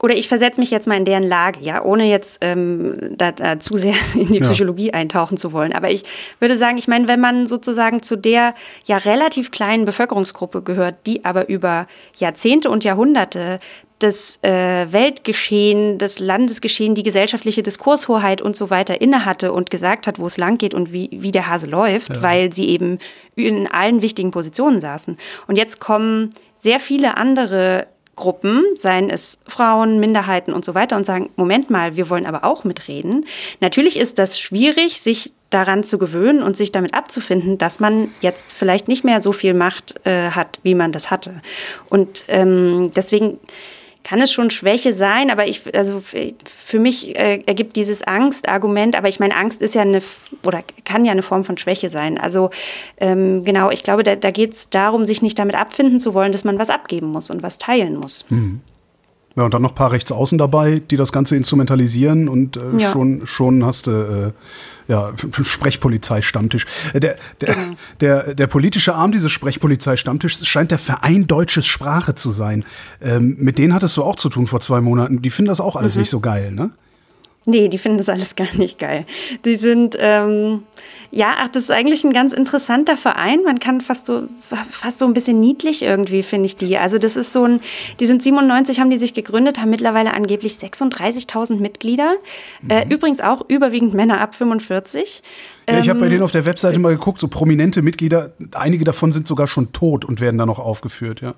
oder 0.01 0.15
ich 0.15 0.27
versetze 0.27 0.59
mich 0.59 0.71
jetzt 0.71 0.87
mal 0.87 0.97
in 0.97 1.05
deren 1.05 1.23
Lage, 1.23 1.61
ja, 1.61 1.81
ohne 1.81 2.05
jetzt 2.05 2.39
ähm, 2.41 2.91
da, 3.11 3.31
da 3.31 3.59
zu 3.59 3.77
sehr 3.77 3.95
in 4.13 4.27
die 4.27 4.39
Psychologie 4.39 4.87
ja. 4.87 4.93
eintauchen 4.93 5.37
zu 5.37 5.53
wollen. 5.53 5.73
Aber 5.73 5.89
ich 5.89 6.03
würde 6.39 6.57
sagen, 6.57 6.77
ich 6.77 6.87
meine, 6.87 7.07
wenn 7.07 7.21
man 7.21 7.47
sozusagen 7.47 8.03
zu 8.03 8.17
der 8.17 8.53
ja 8.85 8.97
relativ 8.97 9.51
kleinen 9.51 9.85
Bevölkerungsgruppe 9.85 10.61
gehört, 10.61 10.95
die 11.05 11.23
aber 11.23 11.47
über 11.47 11.87
Jahrzehnte 12.17 12.69
und 12.69 12.83
Jahrhunderte 12.83 13.59
das 13.99 14.39
äh, 14.43 14.91
Weltgeschehen, 14.91 15.97
das 15.97 16.19
Landesgeschehen, 16.19 16.95
die 16.95 17.03
gesellschaftliche 17.03 17.63
Diskurshoheit 17.63 18.41
und 18.41 18.55
so 18.55 18.69
weiter 18.69 18.99
innehatte 18.99 19.53
und 19.53 19.71
gesagt 19.71 20.05
hat, 20.07 20.19
wo 20.19 20.25
es 20.25 20.37
lang 20.37 20.57
geht 20.57 20.73
und 20.73 20.91
wie, 20.91 21.09
wie 21.13 21.31
der 21.31 21.47
Hase 21.47 21.67
läuft, 21.67 22.13
ja. 22.13 22.21
weil 22.21 22.51
sie 22.51 22.67
eben 22.67 22.99
in 23.35 23.67
allen 23.67 24.01
wichtigen 24.01 24.31
Positionen 24.31 24.81
saßen. 24.81 25.17
Und 25.47 25.57
jetzt 25.57 25.79
kommen 25.79 26.31
sehr 26.57 26.81
viele 26.81 27.15
andere 27.15 27.87
Gruppen, 28.15 28.63
seien 28.75 29.09
es 29.09 29.39
Frauen, 29.47 29.99
Minderheiten 29.99 30.53
und 30.53 30.63
so 30.63 30.75
weiter, 30.75 30.95
und 30.95 31.05
sagen, 31.05 31.29
Moment 31.35 31.69
mal, 31.69 31.97
wir 31.97 32.09
wollen 32.09 32.25
aber 32.25 32.43
auch 32.43 32.63
mitreden. 32.63 33.25
Natürlich 33.59 33.97
ist 33.97 34.19
das 34.19 34.39
schwierig, 34.39 35.01
sich 35.01 35.33
daran 35.49 35.83
zu 35.83 35.97
gewöhnen 35.97 36.41
und 36.41 36.57
sich 36.57 36.71
damit 36.71 36.93
abzufinden, 36.93 37.57
dass 37.57 37.79
man 37.79 38.09
jetzt 38.21 38.53
vielleicht 38.53 38.87
nicht 38.87 39.03
mehr 39.03 39.21
so 39.21 39.31
viel 39.31 39.53
Macht 39.53 39.95
äh, 40.05 40.31
hat, 40.31 40.59
wie 40.63 40.75
man 40.75 40.91
das 40.91 41.11
hatte. 41.11 41.41
Und 41.89 42.25
ähm, 42.27 42.91
deswegen 42.95 43.39
kann 44.05 44.21
es 44.21 44.31
schon 44.31 44.51
Schwäche 44.51 44.93
sein, 44.93 45.31
aber 45.31 45.47
ich, 45.47 45.63
also 45.75 45.99
für 45.99 46.79
mich 46.79 47.17
äh, 47.17 47.41
ergibt 47.47 47.75
dieses 47.75 48.03
Angst-Argument, 48.03 48.95
aber 48.95 49.07
ich 49.07 49.19
meine, 49.19 49.35
Angst 49.35 49.63
ist 49.63 49.73
ja 49.73 49.81
eine, 49.81 49.99
oder 50.43 50.63
kann 50.85 51.05
ja 51.05 51.11
eine 51.11 51.23
Form 51.23 51.43
von 51.43 51.57
Schwäche 51.57 51.89
sein. 51.89 52.19
Also 52.19 52.51
ähm, 52.97 53.43
genau, 53.43 53.71
ich 53.71 53.81
glaube, 53.81 54.03
da, 54.03 54.15
da 54.15 54.29
geht 54.29 54.53
es 54.53 54.69
darum, 54.69 55.05
sich 55.05 55.23
nicht 55.23 55.39
damit 55.39 55.55
abfinden 55.55 55.99
zu 55.99 56.13
wollen, 56.13 56.31
dass 56.31 56.43
man 56.43 56.59
was 56.59 56.69
abgeben 56.69 57.07
muss 57.07 57.31
und 57.31 57.41
was 57.41 57.57
teilen 57.57 57.95
muss. 57.95 58.25
Mhm. 58.29 58.61
Ja, 59.35 59.43
und 59.43 59.53
dann 59.53 59.61
noch 59.61 59.71
ein 59.71 59.75
paar 59.75 59.91
Rechtsaußen 59.91 60.37
dabei, 60.37 60.79
die 60.79 60.95
das 60.95 61.11
Ganze 61.11 61.35
instrumentalisieren 61.35 62.29
und 62.29 62.55
äh, 62.55 62.77
ja. 62.77 62.91
schon, 62.91 63.27
schon 63.27 63.65
hast 63.65 63.87
du 63.87 63.91
äh, 63.91 64.91
ja, 64.91 65.11
Sprechpolizei-Stammtisch. 65.41 66.65
Äh, 66.93 67.01
der, 67.01 67.17
der, 67.41 67.55
genau. 67.55 67.75
der, 67.99 68.33
der 68.33 68.47
politische 68.47 68.95
Arm 68.95 69.11
dieses 69.11 69.33
Sprechpolizei-Stammtischs 69.33 70.45
scheint 70.45 70.71
der 70.71 70.79
Verein 70.79 71.27
Deutsches 71.27 71.65
Sprache 71.65 72.15
zu 72.15 72.31
sein. 72.31 72.63
Ähm, 73.01 73.35
mit 73.37 73.57
denen 73.57 73.73
hattest 73.73 73.97
du 73.97 74.03
auch 74.03 74.15
zu 74.15 74.29
tun 74.29 74.47
vor 74.47 74.61
zwei 74.61 74.79
Monaten. 74.79 75.21
Die 75.21 75.29
finden 75.29 75.49
das 75.49 75.59
auch 75.59 75.75
alles 75.75 75.95
mhm. 75.95 76.01
nicht 76.01 76.09
so 76.09 76.21
geil, 76.21 76.51
ne? 76.51 76.71
Nee, 77.45 77.67
die 77.67 77.77
finden 77.77 77.99
das 77.99 78.09
alles 78.09 78.35
gar 78.35 78.53
nicht 78.55 78.79
geil. 78.79 79.05
Die 79.45 79.57
sind, 79.57 79.95
ähm, 79.99 80.63
ja, 81.11 81.35
ach, 81.37 81.47
das 81.49 81.63
ist 81.63 81.71
eigentlich 81.71 82.03
ein 82.03 82.11
ganz 82.11 82.33
interessanter 82.33 82.97
Verein. 82.97 83.43
Man 83.43 83.59
kann 83.59 83.81
fast 83.81 84.07
so, 84.07 84.23
fast 84.69 84.97
so 84.97 85.05
ein 85.05 85.13
bisschen 85.13 85.39
niedlich 85.39 85.83
irgendwie, 85.83 86.23
finde 86.23 86.47
ich 86.47 86.57
die. 86.57 86.77
Also 86.77 86.97
das 86.97 87.15
ist 87.15 87.31
so 87.31 87.45
ein, 87.45 87.61
die 87.99 88.05
sind 88.05 88.23
97, 88.23 88.79
haben 88.79 88.89
die 88.89 88.97
sich 88.97 89.13
gegründet, 89.13 89.59
haben 89.59 89.69
mittlerweile 89.69 90.13
angeblich 90.13 90.53
36.000 90.53 91.59
Mitglieder. 91.59 92.15
Mhm. 92.61 92.69
Äh, 92.69 92.93
übrigens 92.93 93.21
auch 93.21 93.47
überwiegend 93.47 93.93
Männer 93.93 94.19
ab 94.19 94.35
45. 94.35 95.21
Ja, 95.69 95.79
ich 95.79 95.89
habe 95.89 95.99
bei 95.99 96.05
ähm, 96.05 96.11
denen 96.11 96.23
auf 96.23 96.31
der 96.31 96.45
Webseite 96.45 96.79
mal 96.79 96.93
geguckt, 96.93 97.19
so 97.19 97.27
prominente 97.27 97.81
Mitglieder, 97.81 98.33
einige 98.53 98.83
davon 98.83 99.11
sind 99.11 99.27
sogar 99.27 99.47
schon 99.47 99.71
tot 99.71 100.03
und 100.03 100.19
werden 100.19 100.37
da 100.37 100.45
noch 100.45 100.59
aufgeführt, 100.59 101.21
ja. 101.21 101.35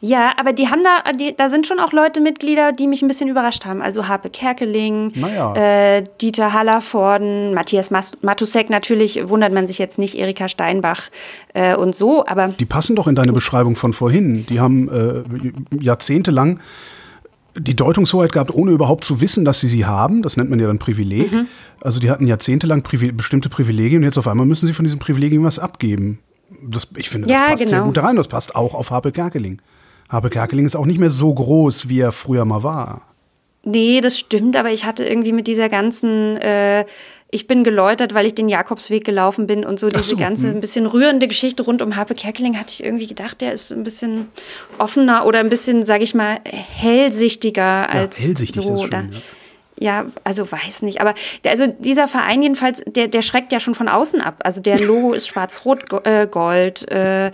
Ja, 0.00 0.32
aber 0.38 0.52
die 0.52 0.68
haben 0.68 0.82
da, 0.84 1.12
die, 1.12 1.34
da 1.36 1.50
sind 1.50 1.66
schon 1.66 1.80
auch 1.80 1.92
Leute 1.92 2.20
Mitglieder, 2.20 2.70
die 2.70 2.86
mich 2.86 3.02
ein 3.02 3.08
bisschen 3.08 3.28
überrascht 3.28 3.64
haben. 3.64 3.82
Also 3.82 4.06
Harpe 4.06 4.30
Kerkeling, 4.30 5.12
naja. 5.16 5.54
äh, 5.56 6.04
Dieter 6.20 6.52
Hallervorden, 6.52 7.52
Matthias 7.52 7.90
Matusek 7.90 8.70
natürlich, 8.70 9.28
wundert 9.28 9.52
man 9.52 9.66
sich 9.66 9.78
jetzt 9.78 9.98
nicht, 9.98 10.14
Erika 10.14 10.48
Steinbach 10.48 11.10
äh, 11.52 11.74
und 11.74 11.96
so, 11.96 12.24
aber. 12.26 12.48
Die 12.48 12.64
passen 12.64 12.94
doch 12.94 13.08
in 13.08 13.16
deine 13.16 13.32
Beschreibung 13.32 13.74
von 13.74 13.92
vorhin. 13.92 14.46
Die 14.46 14.60
haben 14.60 14.88
äh, 14.88 15.82
jahrzehntelang 15.82 16.60
die 17.56 17.74
Deutungshoheit 17.74 18.30
gehabt, 18.30 18.54
ohne 18.54 18.70
überhaupt 18.70 19.02
zu 19.02 19.20
wissen, 19.20 19.44
dass 19.44 19.60
sie 19.60 19.68
sie 19.68 19.84
haben. 19.84 20.22
Das 20.22 20.36
nennt 20.36 20.48
man 20.48 20.60
ja 20.60 20.68
dann 20.68 20.78
Privileg. 20.78 21.32
Mhm. 21.32 21.48
Also 21.80 21.98
die 21.98 22.08
hatten 22.08 22.28
jahrzehntelang 22.28 22.82
Privi 22.82 23.10
bestimmte 23.10 23.48
Privilegien 23.48 24.02
und 24.02 24.04
jetzt 24.04 24.18
auf 24.18 24.28
einmal 24.28 24.46
müssen 24.46 24.68
sie 24.68 24.72
von 24.72 24.84
diesen 24.84 25.00
Privilegien 25.00 25.42
was 25.42 25.58
abgeben. 25.58 26.20
Das, 26.62 26.88
ich 26.96 27.10
finde, 27.10 27.26
das 27.26 27.38
ja, 27.38 27.46
passt 27.48 27.64
genau. 27.64 27.70
sehr 27.70 27.80
gut 27.80 27.98
rein. 27.98 28.14
Das 28.14 28.28
passt 28.28 28.54
auch 28.54 28.74
auf 28.74 28.92
Harpe 28.92 29.10
Kerkeling. 29.10 29.60
Habe 30.08 30.30
Kerkeling 30.30 30.64
ist 30.66 30.76
auch 30.76 30.86
nicht 30.86 30.98
mehr 30.98 31.10
so 31.10 31.32
groß, 31.32 31.88
wie 31.88 32.00
er 32.00 32.12
früher 32.12 32.44
mal 32.44 32.62
war. 32.62 33.02
Nee, 33.64 34.00
das 34.00 34.18
stimmt, 34.18 34.56
aber 34.56 34.70
ich 34.70 34.84
hatte 34.84 35.04
irgendwie 35.04 35.32
mit 35.32 35.46
dieser 35.46 35.68
ganzen, 35.68 36.36
äh, 36.36 36.86
ich 37.30 37.46
bin 37.46 37.64
geläutert, 37.64 38.14
weil 38.14 38.24
ich 38.24 38.34
den 38.34 38.48
Jakobsweg 38.48 39.04
gelaufen 39.04 39.46
bin 39.46 39.64
und 39.64 39.78
so 39.78 39.88
diese 39.88 40.02
so, 40.02 40.16
ganze 40.16 40.48
hm. 40.48 40.56
ein 40.56 40.60
bisschen 40.60 40.86
rührende 40.86 41.28
Geschichte 41.28 41.62
rund 41.62 41.82
um 41.82 41.96
Harpe 41.96 42.14
Kerkeling 42.14 42.58
hatte 42.58 42.72
ich 42.72 42.82
irgendwie 42.82 43.06
gedacht, 43.06 43.42
der 43.42 43.52
ist 43.52 43.70
ein 43.72 43.82
bisschen 43.82 44.28
offener 44.78 45.26
oder 45.26 45.40
ein 45.40 45.50
bisschen, 45.50 45.84
sag 45.84 46.00
ich 46.00 46.14
mal, 46.14 46.38
hellsichtiger 46.44 47.90
als 47.90 48.18
ja, 48.18 48.26
hellsichtig 48.26 48.64
so. 48.64 48.72
Ist 48.74 48.82
schön, 48.84 48.90
ja 49.12 49.18
ja, 49.80 50.06
also 50.24 50.50
weiß 50.50 50.82
nicht, 50.82 51.00
aber 51.00 51.14
also 51.44 51.66
dieser 51.66 52.08
Verein 52.08 52.42
jedenfalls, 52.42 52.82
der, 52.86 53.08
der 53.08 53.22
schreckt 53.22 53.52
ja 53.52 53.60
schon 53.60 53.74
von 53.74 53.88
außen 53.88 54.20
ab. 54.20 54.40
Also 54.44 54.60
der 54.60 54.78
Logo 54.78 55.12
ist 55.14 55.28
schwarz-rot-gold. 55.28 56.90
Äh, 56.90 57.30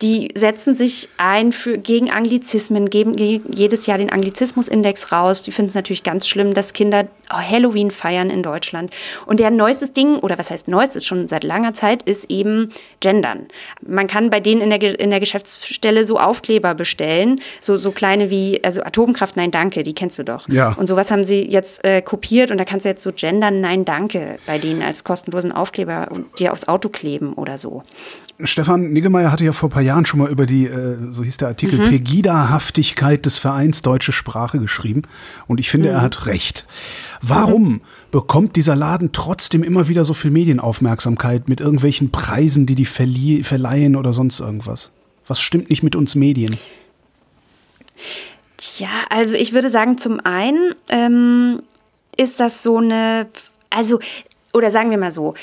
die 0.00 0.30
setzen 0.34 0.76
sich 0.76 1.08
ein 1.16 1.52
für, 1.52 1.76
gegen 1.78 2.10
Anglizismen, 2.10 2.88
geben 2.88 3.16
jedes 3.16 3.86
Jahr 3.86 3.98
den 3.98 4.10
Anglizismus-Index 4.10 5.10
raus. 5.12 5.42
Die 5.42 5.50
finden 5.52 5.70
es 5.70 5.74
natürlich 5.74 6.04
ganz 6.04 6.28
schlimm, 6.28 6.54
dass 6.54 6.72
Kinder 6.72 7.08
Halloween 7.30 7.90
feiern 7.90 8.30
in 8.30 8.42
Deutschland. 8.42 8.92
Und 9.26 9.40
der 9.40 9.50
neuestes 9.50 9.92
Ding, 9.92 10.16
oder 10.18 10.38
was 10.38 10.50
heißt 10.50 10.68
neuestes, 10.68 11.04
schon 11.04 11.28
seit 11.28 11.44
langer 11.44 11.74
Zeit, 11.74 12.02
ist 12.02 12.30
eben 12.30 12.70
Gendern. 13.00 13.46
Man 13.86 14.06
kann 14.06 14.30
bei 14.30 14.40
denen 14.40 14.60
in 14.60 14.70
der, 14.70 15.00
in 15.00 15.10
der 15.10 15.20
Geschäftsstelle 15.20 16.04
so 16.04 16.18
Aufkleber 16.18 16.74
bestellen, 16.74 17.40
so, 17.60 17.76
so 17.76 17.90
kleine 17.90 18.30
wie, 18.30 18.62
also 18.64 18.82
Atomkraft, 18.82 19.36
nein, 19.36 19.50
danke, 19.50 19.82
die 19.82 19.94
kennst 19.94 20.18
du 20.18 20.24
doch. 20.24 20.48
Ja. 20.48 20.72
Und 20.72 20.86
sowas 20.86 21.10
haben 21.10 21.24
sie 21.24 21.48
jetzt 21.48 21.84
äh, 21.84 22.02
kopiert 22.02 22.50
und 22.50 22.58
da 22.58 22.64
kannst 22.64 22.84
du 22.84 22.88
jetzt 22.88 23.02
so 23.02 23.12
gendern, 23.14 23.60
nein, 23.60 23.84
danke 23.84 24.38
bei 24.46 24.58
denen 24.58 24.82
als 24.82 25.04
kostenlosen 25.04 25.52
Aufkleber 25.52 26.08
und 26.10 26.38
dir 26.38 26.52
aufs 26.52 26.68
Auto 26.68 26.88
kleben 26.88 27.34
oder 27.34 27.58
so. 27.58 27.82
Stefan 28.44 28.92
Niggemeier 28.92 29.32
hatte 29.32 29.44
ja 29.44 29.52
vor 29.52 29.68
ein 29.68 29.72
paar 29.72 29.82
Jahren 29.82 30.06
schon 30.06 30.20
mal 30.20 30.30
über 30.30 30.46
die, 30.46 30.66
äh, 30.66 30.96
so 31.10 31.24
hieß 31.24 31.38
der 31.38 31.48
Artikel, 31.48 31.80
mhm. 31.80 31.84
Pegida-Haftigkeit 31.86 33.26
des 33.26 33.36
Vereins 33.36 33.82
Deutsche 33.82 34.12
Sprache 34.12 34.60
geschrieben. 34.60 35.02
Und 35.48 35.58
ich 35.58 35.70
finde, 35.70 35.88
mhm. 35.88 35.96
er 35.96 36.02
hat 36.02 36.26
recht. 36.26 36.66
Warum 37.20 37.80
bekommt 38.10 38.56
dieser 38.56 38.76
Laden 38.76 39.12
trotzdem 39.12 39.62
immer 39.62 39.88
wieder 39.88 40.04
so 40.04 40.14
viel 40.14 40.30
Medienaufmerksamkeit 40.30 41.48
mit 41.48 41.60
irgendwelchen 41.60 42.10
Preisen, 42.10 42.66
die 42.66 42.74
die 42.74 42.84
verleihen 42.84 43.96
oder 43.96 44.12
sonst 44.12 44.40
irgendwas? 44.40 44.92
Was 45.26 45.40
stimmt 45.40 45.70
nicht 45.70 45.82
mit 45.82 45.96
uns 45.96 46.14
Medien? 46.14 46.56
Tja, 48.56 48.88
also 49.10 49.36
ich 49.36 49.52
würde 49.52 49.70
sagen, 49.70 49.98
zum 49.98 50.20
einen 50.20 50.74
ähm, 50.88 51.62
ist 52.16 52.40
das 52.40 52.62
so 52.62 52.78
eine, 52.78 53.28
also, 53.70 54.00
oder 54.52 54.70
sagen 54.70 54.90
wir 54.90 54.98
mal 54.98 55.12
so, 55.12 55.34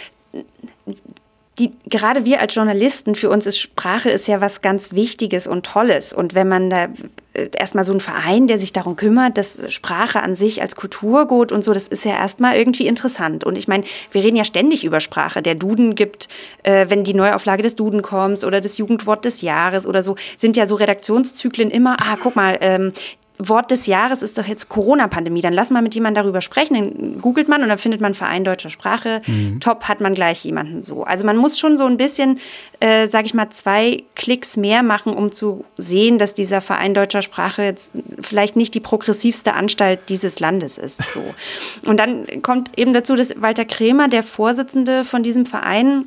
die, 1.57 1.71
gerade 1.85 2.25
wir 2.25 2.41
als 2.41 2.53
Journalisten, 2.53 3.15
für 3.15 3.29
uns 3.29 3.45
ist 3.45 3.59
Sprache 3.59 4.09
ist 4.09 4.27
ja 4.27 4.41
was 4.41 4.61
ganz 4.61 4.91
Wichtiges 4.91 5.47
und 5.47 5.65
Tolles. 5.65 6.11
Und 6.11 6.35
wenn 6.35 6.49
man 6.49 6.69
da 6.69 6.89
äh, 7.33 7.49
erstmal 7.57 7.85
so 7.85 7.93
einen 7.93 8.01
Verein, 8.01 8.47
der 8.47 8.59
sich 8.59 8.73
darum 8.73 8.97
kümmert, 8.97 9.37
dass 9.37 9.61
Sprache 9.69 10.21
an 10.21 10.35
sich 10.35 10.61
als 10.61 10.75
Kulturgut 10.75 11.53
und 11.53 11.63
so, 11.63 11.73
das 11.73 11.87
ist 11.87 12.03
ja 12.03 12.11
erstmal 12.11 12.57
irgendwie 12.57 12.87
interessant. 12.87 13.45
Und 13.45 13.57
ich 13.57 13.69
meine, 13.69 13.85
wir 14.11 14.21
reden 14.21 14.35
ja 14.35 14.43
ständig 14.43 14.83
über 14.83 14.99
Sprache. 14.99 15.41
Der 15.41 15.55
Duden 15.55 15.95
gibt, 15.95 16.27
äh, 16.63 16.87
wenn 16.89 17.05
die 17.05 17.13
Neuauflage 17.13 17.63
des 17.63 17.77
Duden 17.77 18.01
kommt 18.01 18.43
oder 18.43 18.59
das 18.59 18.77
Jugendwort 18.77 19.23
des 19.23 19.41
Jahres 19.41 19.87
oder 19.87 20.03
so, 20.03 20.15
sind 20.37 20.57
ja 20.57 20.65
so 20.65 20.75
Redaktionszyklen 20.75 21.71
immer, 21.71 21.97
ah, 22.01 22.17
guck 22.21 22.35
mal, 22.35 22.57
ähm, 22.59 22.91
Wort 23.37 23.71
des 23.71 23.85
Jahres 23.87 24.21
ist 24.21 24.37
doch 24.37 24.45
jetzt 24.45 24.69
Corona-Pandemie. 24.69 25.41
Dann 25.41 25.53
lass 25.53 25.69
mal 25.69 25.81
mit 25.81 25.93
jemandem 25.95 26.23
darüber 26.23 26.41
sprechen. 26.41 26.73
Dann 26.75 27.21
googelt 27.21 27.47
man 27.47 27.61
und 27.61 27.69
dann 27.69 27.77
findet 27.77 28.01
man 28.01 28.13
Verein 28.13 28.43
deutscher 28.43 28.69
Sprache. 28.69 29.21
Mhm. 29.27 29.59
Top 29.59 29.85
hat 29.85 30.01
man 30.01 30.13
gleich 30.13 30.45
jemanden 30.45 30.83
so. 30.83 31.03
Also 31.03 31.25
man 31.25 31.37
muss 31.37 31.59
schon 31.59 31.77
so 31.77 31.85
ein 31.85 31.97
bisschen, 31.97 32.39
äh, 32.79 33.07
sage 33.07 33.25
ich 33.25 33.33
mal, 33.33 33.49
zwei 33.49 34.03
Klicks 34.15 34.57
mehr 34.57 34.83
machen, 34.83 35.13
um 35.13 35.31
zu 35.31 35.65
sehen, 35.77 36.17
dass 36.17 36.33
dieser 36.33 36.61
Verein 36.61 36.93
deutscher 36.93 37.21
Sprache 37.21 37.63
jetzt 37.63 37.91
vielleicht 38.21 38.55
nicht 38.55 38.73
die 38.73 38.79
progressivste 38.79 39.53
Anstalt 39.53 39.99
dieses 40.09 40.39
Landes 40.39 40.77
ist. 40.77 41.01
So. 41.11 41.21
Und 41.85 41.99
dann 41.99 42.41
kommt 42.41 42.77
eben 42.77 42.93
dazu, 42.93 43.15
dass 43.15 43.33
Walter 43.41 43.65
Kremer, 43.65 44.07
der 44.07 44.23
Vorsitzende 44.23 45.03
von 45.03 45.23
diesem 45.23 45.45
Verein, 45.45 46.05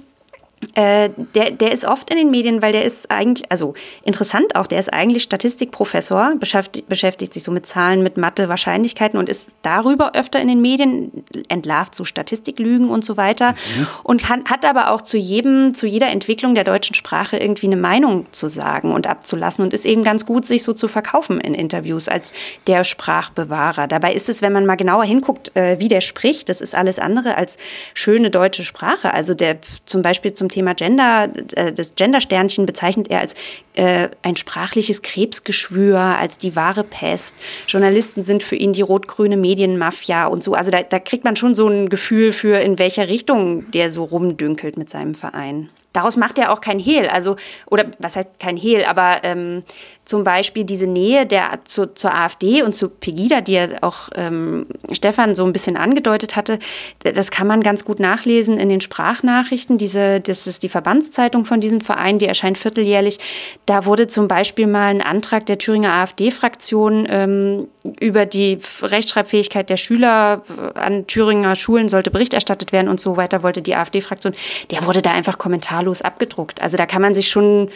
äh, 0.74 1.10
der, 1.34 1.50
der 1.52 1.72
ist 1.72 1.84
oft 1.84 2.10
in 2.10 2.16
den 2.16 2.30
Medien, 2.30 2.62
weil 2.62 2.72
der 2.72 2.84
ist 2.84 3.10
eigentlich, 3.10 3.50
also 3.50 3.74
interessant 4.02 4.56
auch, 4.56 4.66
der 4.66 4.78
ist 4.78 4.92
eigentlich 4.92 5.22
Statistikprofessor, 5.22 6.34
beschäftigt, 6.38 6.88
beschäftigt 6.88 7.34
sich 7.34 7.44
so 7.44 7.52
mit 7.52 7.66
Zahlen, 7.66 8.02
mit 8.02 8.16
Mathe, 8.16 8.48
Wahrscheinlichkeiten 8.48 9.18
und 9.18 9.28
ist 9.28 9.50
darüber 9.62 10.14
öfter 10.14 10.40
in 10.40 10.48
den 10.48 10.60
Medien, 10.60 11.24
entlarvt 11.48 11.94
so 11.94 12.04
Statistiklügen 12.04 12.90
und 12.90 13.04
so 13.04 13.16
weiter 13.16 13.52
mhm. 13.52 13.86
und 14.02 14.28
hat, 14.28 14.50
hat 14.50 14.64
aber 14.64 14.90
auch 14.90 15.00
zu 15.00 15.16
jedem, 15.16 15.74
zu 15.74 15.86
jeder 15.86 16.08
Entwicklung 16.08 16.54
der 16.54 16.64
deutschen 16.64 16.94
Sprache 16.94 17.36
irgendwie 17.36 17.66
eine 17.66 17.76
Meinung 17.76 18.26
zu 18.32 18.48
sagen 18.48 18.92
und 18.92 19.06
abzulassen 19.06 19.64
und 19.64 19.72
ist 19.72 19.86
eben 19.86 20.02
ganz 20.02 20.26
gut, 20.26 20.44
sich 20.46 20.64
so 20.64 20.72
zu 20.72 20.88
verkaufen 20.88 21.40
in 21.40 21.54
Interviews 21.54 22.08
als 22.08 22.32
der 22.66 22.82
Sprachbewahrer. 22.82 23.86
Dabei 23.86 24.12
ist 24.12 24.28
es, 24.28 24.42
wenn 24.42 24.52
man 24.52 24.66
mal 24.66 24.76
genauer 24.76 25.04
hinguckt, 25.04 25.56
äh, 25.56 25.78
wie 25.78 25.88
der 25.88 26.00
spricht, 26.00 26.48
das 26.48 26.60
ist 26.60 26.74
alles 26.74 26.98
andere 26.98 27.36
als 27.36 27.58
schöne 27.94 28.30
deutsche 28.30 28.64
Sprache. 28.64 29.14
Also 29.14 29.34
der 29.34 29.58
zum 29.86 30.02
Beispiel 30.02 30.34
zum 30.34 30.47
Thema 30.48 30.74
Gender, 30.74 31.28
äh, 31.54 31.72
das 31.72 31.94
Gendersternchen 31.94 32.66
bezeichnet 32.66 33.08
er 33.10 33.20
als 33.20 33.34
äh, 33.74 34.08
ein 34.22 34.36
sprachliches 34.36 35.02
Krebsgeschwür, 35.02 35.98
als 35.98 36.38
die 36.38 36.56
wahre 36.56 36.84
Pest. 36.84 37.36
Journalisten 37.66 38.24
sind 38.24 38.42
für 38.42 38.56
ihn 38.56 38.72
die 38.72 38.82
rot-grüne 38.82 39.36
Medienmafia 39.36 40.26
und 40.26 40.42
so. 40.42 40.54
Also 40.54 40.70
da, 40.70 40.82
da 40.82 40.98
kriegt 40.98 41.24
man 41.24 41.36
schon 41.36 41.54
so 41.54 41.68
ein 41.68 41.88
Gefühl 41.88 42.32
für, 42.32 42.58
in 42.58 42.78
welcher 42.78 43.08
Richtung 43.08 43.70
der 43.70 43.90
so 43.90 44.04
rumdünkelt 44.04 44.76
mit 44.76 44.90
seinem 44.90 45.14
Verein. 45.14 45.70
Daraus 45.92 46.16
macht 46.16 46.38
er 46.38 46.52
auch 46.52 46.60
kein 46.60 46.78
Hehl, 46.78 47.08
also 47.08 47.36
oder 47.70 47.86
was 47.98 48.16
heißt 48.16 48.38
kein 48.38 48.56
Hehl, 48.56 48.84
aber 48.84 49.24
ähm, 49.24 49.62
zum 50.08 50.24
Beispiel 50.24 50.64
diese 50.64 50.86
Nähe 50.86 51.26
der, 51.26 51.60
zu, 51.64 51.92
zur 51.94 52.14
AfD 52.14 52.62
und 52.62 52.74
zu 52.74 52.88
Pegida, 52.88 53.42
die 53.42 53.52
ja 53.52 53.66
auch 53.82 54.08
ähm, 54.16 54.66
Stefan 54.90 55.34
so 55.34 55.44
ein 55.44 55.52
bisschen 55.52 55.76
angedeutet 55.76 56.34
hatte, 56.34 56.58
das 57.00 57.30
kann 57.30 57.46
man 57.46 57.62
ganz 57.62 57.84
gut 57.84 58.00
nachlesen 58.00 58.56
in 58.56 58.70
den 58.70 58.80
Sprachnachrichten. 58.80 59.76
Diese, 59.76 60.20
das 60.20 60.46
ist 60.46 60.62
die 60.62 60.70
Verbandszeitung 60.70 61.44
von 61.44 61.60
diesem 61.60 61.82
Verein, 61.82 62.18
die 62.18 62.24
erscheint 62.24 62.56
vierteljährlich. 62.56 63.18
Da 63.66 63.84
wurde 63.84 64.06
zum 64.06 64.28
Beispiel 64.28 64.66
mal 64.66 64.86
ein 64.86 65.02
Antrag 65.02 65.44
der 65.44 65.58
Thüringer 65.58 65.92
AfD-Fraktion 65.92 67.06
ähm, 67.10 67.68
über 68.00 68.24
die 68.24 68.58
Rechtschreibfähigkeit 68.80 69.68
der 69.68 69.76
Schüler 69.76 70.42
an 70.74 71.06
Thüringer 71.06 71.54
Schulen 71.54 71.88
sollte 71.88 72.10
Bericht 72.10 72.32
erstattet 72.32 72.72
werden 72.72 72.88
und 72.88 72.98
so 72.98 73.18
weiter, 73.18 73.42
wollte 73.42 73.60
die 73.60 73.74
AfD-Fraktion. 73.74 74.32
Der 74.70 74.86
wurde 74.86 75.02
da 75.02 75.12
einfach 75.12 75.36
kommentarlos 75.78 76.02
abgedruckt. 76.02 76.60
Also 76.62 76.76
da 76.76 76.86
kann 76.86 77.02
man 77.02 77.14
sich 77.14 77.28
schon, 77.28 77.68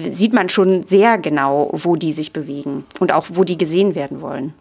sieht 0.00 0.32
man 0.32 0.48
schon 0.48 0.84
sehr 0.84 1.18
genau, 1.18 1.70
wo 1.72 1.96
die 1.96 2.12
sich 2.12 2.32
bewegen 2.32 2.84
und 3.00 3.12
auch 3.12 3.26
wo 3.30 3.44
die 3.44 3.58
gesehen 3.58 3.94
werden 3.94 4.20
wollen. 4.20 4.54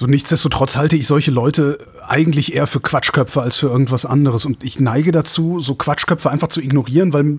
So 0.00 0.06
nichtsdestotrotz 0.06 0.78
halte 0.78 0.96
ich 0.96 1.06
solche 1.06 1.30
Leute 1.30 1.76
eigentlich 2.08 2.54
eher 2.54 2.66
für 2.66 2.80
Quatschköpfe 2.80 3.42
als 3.42 3.58
für 3.58 3.66
irgendwas 3.66 4.06
anderes. 4.06 4.46
Und 4.46 4.64
ich 4.64 4.80
neige 4.80 5.12
dazu, 5.12 5.60
so 5.60 5.74
Quatschköpfe 5.74 6.30
einfach 6.30 6.48
zu 6.48 6.62
ignorieren, 6.62 7.12
weil 7.12 7.38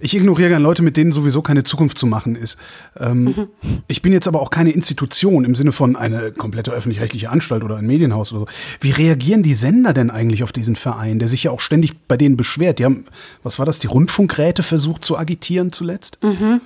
ich 0.00 0.16
ignoriere 0.16 0.48
gerne 0.48 0.64
Leute, 0.64 0.80
mit 0.80 0.96
denen 0.96 1.12
sowieso 1.12 1.42
keine 1.42 1.64
Zukunft 1.64 1.98
zu 1.98 2.06
machen 2.06 2.34
ist. 2.34 2.56
Ähm, 2.98 3.24
mhm. 3.24 3.48
Ich 3.88 4.00
bin 4.00 4.14
jetzt 4.14 4.26
aber 4.26 4.40
auch 4.40 4.48
keine 4.48 4.70
Institution 4.70 5.44
im 5.44 5.54
Sinne 5.54 5.70
von 5.70 5.96
eine 5.96 6.32
komplette 6.32 6.70
öffentlich-rechtliche 6.70 7.28
Anstalt 7.28 7.62
oder 7.62 7.76
ein 7.76 7.86
Medienhaus 7.86 8.32
oder 8.32 8.40
so. 8.40 8.46
Wie 8.80 8.90
reagieren 8.90 9.42
die 9.42 9.52
Sender 9.52 9.92
denn 9.92 10.10
eigentlich 10.10 10.42
auf 10.42 10.52
diesen 10.52 10.76
Verein, 10.76 11.18
der 11.18 11.28
sich 11.28 11.42
ja 11.42 11.50
auch 11.50 11.60
ständig 11.60 12.06
bei 12.08 12.16
denen 12.16 12.38
beschwert? 12.38 12.78
Die 12.78 12.86
haben, 12.86 13.04
was 13.42 13.58
war 13.58 13.66
das, 13.66 13.80
die 13.80 13.86
Rundfunkräte 13.86 14.62
versucht 14.62 15.04
zu 15.04 15.18
agitieren 15.18 15.72
zuletzt? 15.72 16.16
Mhm. 16.22 16.62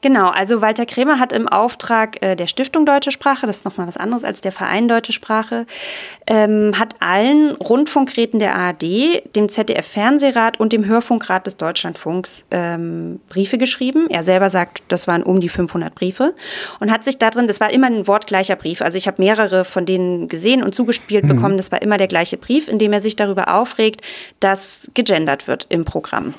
Genau, 0.00 0.28
also 0.28 0.60
Walter 0.60 0.86
Krämer 0.86 1.18
hat 1.18 1.32
im 1.32 1.48
Auftrag 1.48 2.22
äh, 2.22 2.36
der 2.36 2.46
Stiftung 2.46 2.86
Deutsche 2.86 3.10
Sprache, 3.10 3.46
das 3.46 3.58
ist 3.58 3.64
nochmal 3.64 3.86
was 3.86 3.96
anderes 3.96 4.24
als 4.24 4.40
der 4.40 4.52
Verein 4.52 4.88
Deutsche 4.88 5.12
Sprache, 5.12 5.66
ähm, 6.26 6.72
hat 6.78 6.96
allen 7.00 7.52
Rundfunkräten 7.52 8.38
der 8.38 8.54
ARD, 8.54 9.22
dem 9.34 9.48
ZDF-Fernsehrat 9.48 10.60
und 10.60 10.72
dem 10.72 10.84
Hörfunkrat 10.84 11.46
des 11.46 11.56
Deutschlandfunks 11.56 12.46
ähm, 12.50 13.20
Briefe 13.28 13.58
geschrieben. 13.58 14.08
Er 14.10 14.22
selber 14.22 14.50
sagt, 14.50 14.82
das 14.88 15.08
waren 15.08 15.22
um 15.22 15.40
die 15.40 15.48
500 15.48 15.94
Briefe 15.94 16.34
und 16.80 16.90
hat 16.90 17.04
sich 17.04 17.18
darin, 17.18 17.46
das 17.46 17.60
war 17.60 17.70
immer 17.70 17.86
ein 17.86 18.06
wortgleicher 18.06 18.56
Brief, 18.56 18.82
also 18.82 18.98
ich 18.98 19.06
habe 19.06 19.22
mehrere 19.22 19.64
von 19.64 19.86
denen 19.86 20.28
gesehen 20.28 20.62
und 20.62 20.74
zugespielt 20.74 21.24
mhm. 21.24 21.28
bekommen, 21.28 21.56
das 21.56 21.72
war 21.72 21.82
immer 21.82 21.96
der 21.96 22.08
gleiche 22.08 22.36
Brief, 22.36 22.68
in 22.68 22.78
dem 22.78 22.92
er 22.92 23.00
sich 23.00 23.16
darüber 23.16 23.54
aufregt, 23.54 24.02
dass 24.40 24.90
gegendert 24.94 25.48
wird 25.48 25.66
im 25.68 25.84
Programm. 25.84 26.34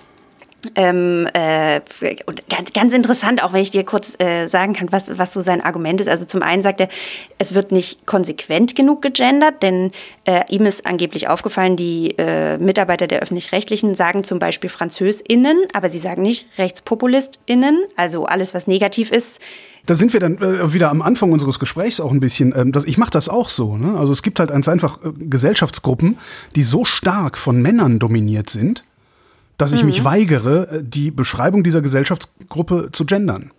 Ähm, 0.76 1.28
äh, 1.34 1.82
und 2.26 2.48
ganz, 2.50 2.74
ganz 2.74 2.94
interessant, 2.94 3.44
auch 3.44 3.54
wenn 3.54 3.62
ich 3.62 3.72
dir 3.72 3.84
kurz 3.84 4.16
äh, 4.20 4.48
sagen 4.48 4.74
kann, 4.74 4.92
was, 4.92 5.18
was 5.18 5.34
so 5.34 5.42
sein 5.42 5.62
Argument 5.62 6.02
ist. 6.02 6.08
Also 6.08 6.26
zum 6.26 6.42
einen 6.42 6.62
sagt 6.62 6.82
er, 6.82 6.90
es 7.38 7.54
wird 7.54 7.72
nicht 7.72 8.06
konsequent 8.06 8.76
genug 8.76 9.02
gegendert, 9.02 9.64
denn 9.64 9.92
äh, 10.26 10.42
ihm 10.50 10.66
ist 10.66 10.86
angeblich 10.86 11.28
aufgefallen, 11.28 11.76
die 11.76 12.16
äh, 12.18 12.58
Mitarbeiter 12.58 13.08
der 13.08 13.20
öffentlich-rechtlichen 13.20 13.96
sagen 13.96 14.24
zum 14.24 14.40
Beispiel 14.40 14.70
FranzösInnen, 14.70 15.58
aber 15.74 15.90
sie 15.90 16.00
sagen 16.00 16.22
nicht 16.22 16.48
RechtspopulistInnen, 16.58 17.84
also 17.96 18.26
alles, 18.26 18.54
was 18.54 18.68
negativ 18.68 19.12
ist. 19.12 19.40
Da 19.88 19.96
sind 19.96 20.12
wir 20.12 20.20
dann 20.20 20.38
äh, 20.38 20.74
wieder 20.74 20.90
am 20.90 21.02
Anfang 21.02 21.32
unseres 21.32 21.60
Gesprächs 21.60 22.02
auch 22.02 22.12
ein 22.12 22.20
bisschen. 22.20 22.54
Ähm, 22.56 22.74
ich 22.86 22.98
mache 22.98 23.12
das 23.12 23.30
auch 23.30 23.48
so. 23.48 23.78
Ne? 23.78 23.98
Also 23.98 24.12
es 24.12 24.22
gibt 24.22 24.40
halt 24.40 24.52
einfach 24.52 25.02
äh, 25.02 25.12
Gesellschaftsgruppen, 25.18 26.18
die 26.56 26.64
so 26.64 26.84
stark 26.84 27.38
von 27.38 27.62
Männern 27.62 27.98
dominiert 27.98 28.50
sind, 28.50 28.84
dass 29.58 29.74
ich 29.74 29.82
mhm. 29.82 29.88
mich 29.88 30.04
weigere, 30.04 30.68
äh, 30.72 30.84
die 30.84 31.12
Beschreibung 31.12 31.64
dieser 31.64 31.82
Gesellschaftsgruppe 31.82 32.90
zu 32.92 33.06
gendern. 33.06 33.52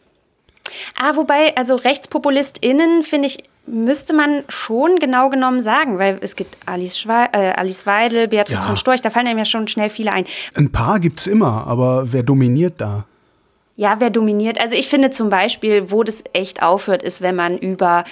Ah, 1.00 1.16
wobei, 1.16 1.56
also 1.56 1.74
RechtspopulistInnen, 1.74 3.02
finde 3.02 3.28
ich, 3.28 3.44
müsste 3.66 4.14
man 4.14 4.44
schon 4.48 4.96
genau 4.96 5.28
genommen 5.28 5.62
sagen, 5.62 5.98
weil 5.98 6.18
es 6.20 6.36
gibt 6.36 6.56
Alice, 6.66 6.98
Schwe 6.98 7.28
äh, 7.32 7.52
Alice 7.52 7.86
Weidel, 7.86 8.28
Beatrice 8.28 8.60
ja. 8.60 8.66
von 8.66 8.76
Storch, 8.76 9.00
da 9.00 9.10
fallen 9.10 9.26
einem 9.26 9.38
ja 9.38 9.44
schon 9.44 9.68
schnell 9.68 9.90
viele 9.90 10.12
ein. 10.12 10.24
Ein 10.54 10.72
paar 10.72 11.00
gibt's 11.00 11.26
immer, 11.26 11.66
aber 11.66 12.12
wer 12.12 12.22
dominiert 12.22 12.74
da? 12.78 13.04
Ja, 13.76 13.96
wer 14.00 14.10
dominiert? 14.10 14.60
Also 14.60 14.74
ich 14.74 14.88
finde 14.88 15.10
zum 15.10 15.28
Beispiel, 15.28 15.90
wo 15.90 16.02
das 16.02 16.24
echt 16.32 16.62
aufhört, 16.62 17.02
ist, 17.02 17.22
wenn 17.22 17.36
man 17.36 17.58
über 17.58 18.04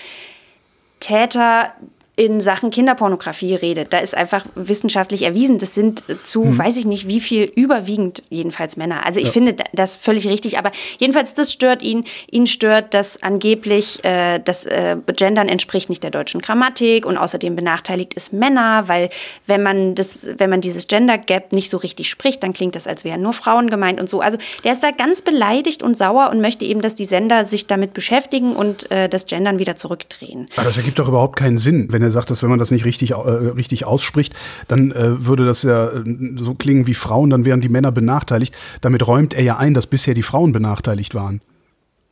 Täter 1.00 1.73
in 2.17 2.41
Sachen 2.41 2.71
Kinderpornografie 2.71 3.55
redet. 3.55 3.93
Da 3.93 3.99
ist 3.99 4.15
einfach 4.15 4.47
wissenschaftlich 4.55 5.23
erwiesen, 5.23 5.59
das 5.59 5.75
sind 5.75 6.03
zu, 6.23 6.45
hm. 6.45 6.59
weiß 6.59 6.79
ich 6.79 6.87
nicht, 6.87 7.07
wie 7.09 7.21
viel 7.21 7.45
überwiegend 7.45 8.23
jedenfalls 8.31 8.79
Männer. 8.79 9.05
Also 9.05 9.21
ich 9.21 9.27
ja. 9.27 9.33
finde 9.33 9.57
das 9.75 9.97
völlig 9.97 10.27
richtig, 10.27 10.59
aber 10.59 10.73
jedenfalls 10.99 11.35
das 11.35 11.53
stört 11.53 11.83
ihn. 11.83 12.05
Ihn 12.31 12.47
stört, 12.47 12.95
dass 12.95 13.23
angeblich 13.23 14.03
äh, 14.03 14.41
das 14.43 14.65
äh, 14.65 14.97
Gendern 15.15 15.51
entspricht 15.51 15.91
nicht 15.91 16.03
der 16.03 16.11
deutschen 16.11 16.41
Grammatik 16.41 17.05
und 17.05 17.19
außerdem 17.19 17.55
benachteiligt 17.55 18.15
es 18.17 18.33
Männer, 18.33 18.89
weil 18.89 19.11
wenn 19.47 19.63
man 19.63 19.95
das, 19.95 20.27
wenn 20.39 20.49
man 20.49 20.63
dieses 20.63 20.87
Gender 20.87 21.19
Gap 21.19 21.53
nicht 21.53 21.69
so 21.69 21.77
richtig 21.77 22.09
spricht, 22.09 22.43
dann 22.43 22.55
klingt 22.55 22.77
das, 22.77 22.87
als 22.87 23.05
wären 23.05 23.21
nur 23.21 23.35
Frauen 23.35 23.69
gemeint 23.69 24.01
und 24.01 24.09
so. 24.09 24.23
Also 24.23 24.39
der 24.65 24.73
ist 24.73 24.83
da 24.83 24.91
ganz 24.91 25.21
beleidigt 25.21 25.83
und 25.83 25.99
sauer 25.99 26.31
und 26.31 26.41
möchte 26.41 26.65
eben, 26.65 26.81
dass 26.81 26.95
die 26.95 27.05
Sender 27.05 27.45
sich 27.45 27.67
damit 27.67 27.93
beschäftigen 27.93 28.57
und 28.57 28.91
äh, 28.91 29.11
das 29.11 29.27
Gendern 29.27 29.59
wieder 29.59 29.77
zurückdrehen. 29.77 30.49
Aber 30.57 30.65
das 30.65 30.79
ergibt 30.79 30.99
doch 30.99 31.09
überhaupt 31.09 31.37
keinen 31.37 31.59
Sinn, 31.59 31.89
wenn 31.91 32.06
er 32.07 32.11
sagt, 32.11 32.31
dass 32.31 32.43
wenn 32.43 32.51
man 32.51 32.59
das 32.59 32.71
nicht 32.71 32.85
richtig, 32.85 33.11
äh, 33.11 33.15
richtig 33.15 33.85
ausspricht, 33.85 34.35
dann 34.69 34.93
äh, 34.93 35.25
würde 35.27 35.45
das 35.45 35.63
ja 35.63 35.89
äh, 35.89 36.05
so 36.37 36.55
klingen 36.55 36.87
wie 36.87 36.95
Frauen, 36.95 37.31
dann 37.31 37.45
wären 37.45 37.61
die 37.61 37.69
Männer 37.69 37.93
benachteiligt. 37.93 38.55
Damit 38.81 39.07
räumt 39.07 39.35
er 39.35 39.43
ja 39.43 39.57
ein, 39.57 39.75
dass 39.75 39.87
bisher 39.87 40.15
die 40.15 40.23
Frauen 40.23 40.53
benachteiligt 40.53 41.15
waren. 41.15 41.41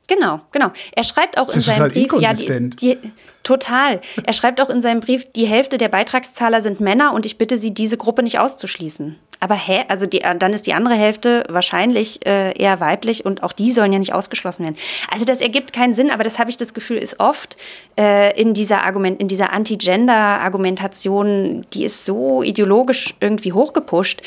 Genau, 0.07 0.41
genau. 0.53 0.71
Er 0.93 1.05
schreibt 1.05 1.39
auch 1.39 1.49
in 1.49 1.61
seinem 1.63 1.91
Brief, 1.91 2.13
ja, 2.21 2.35
die, 2.35 2.71
die, 2.71 2.99
total. 3.43 4.01
Er 4.23 4.33
schreibt 4.35 4.61
auch 4.61 4.69
in 4.69 4.83
seinem 4.83 5.01
Brief, 5.01 5.25
die 5.35 5.47
Hälfte 5.47 5.79
der 5.79 5.89
Beitragszahler 5.89 6.61
sind 6.61 6.81
Männer 6.81 7.15
und 7.15 7.25
ich 7.25 7.39
bitte 7.39 7.57
Sie, 7.57 7.73
diese 7.73 7.97
Gruppe 7.97 8.23
nicht 8.23 8.39
auszuschließen. 8.39 9.17
Aber 9.45 9.55
hä, 9.57 9.85
also 9.89 10.07
die, 10.07 10.21
dann 10.21 10.55
ist 10.55 10.67
die 10.67 10.73
andere 10.73 10.95
Hälfte 10.95 11.45
wahrscheinlich 11.51 12.25
äh, 12.25 12.59
eher 12.59 12.81
weiblich 12.81 13.27
und 13.27 13.43
auch 13.43 13.53
die 13.53 13.73
sollen 13.73 13.93
ja 13.93 13.99
nicht 13.99 14.15
ausgeschlossen 14.15 14.65
werden. 14.65 14.79
Also 15.11 15.27
das 15.27 15.43
ergibt 15.43 15.75
keinen 15.75 15.93
Sinn, 15.93 16.11
aber 16.11 16.25
das 16.25 16.39
habe 16.39 16.49
ich 16.49 16.57
das 16.57 16.73
Gefühl, 16.73 16.97
ist 16.97 17.21
oft 17.21 17.59
äh, 17.99 18.41
in 18.41 18.55
dieser 18.55 18.85
Argument, 18.85 19.21
in 19.21 19.29
dieser 19.29 19.53
Anti-Gender-Argumentation, 19.53 21.66
die 21.75 21.85
ist 21.85 22.07
so 22.07 22.42
ideologisch 22.42 23.16
irgendwie 23.21 23.53
hochgepusht. 23.53 24.23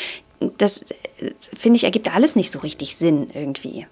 Das 0.60 0.84
äh, 0.84 1.32
finde 1.58 1.78
ich 1.78 1.86
ergibt 1.86 2.14
alles 2.14 2.36
nicht 2.36 2.52
so 2.52 2.60
richtig 2.60 2.96
Sinn 2.96 3.32
irgendwie. 3.34 3.88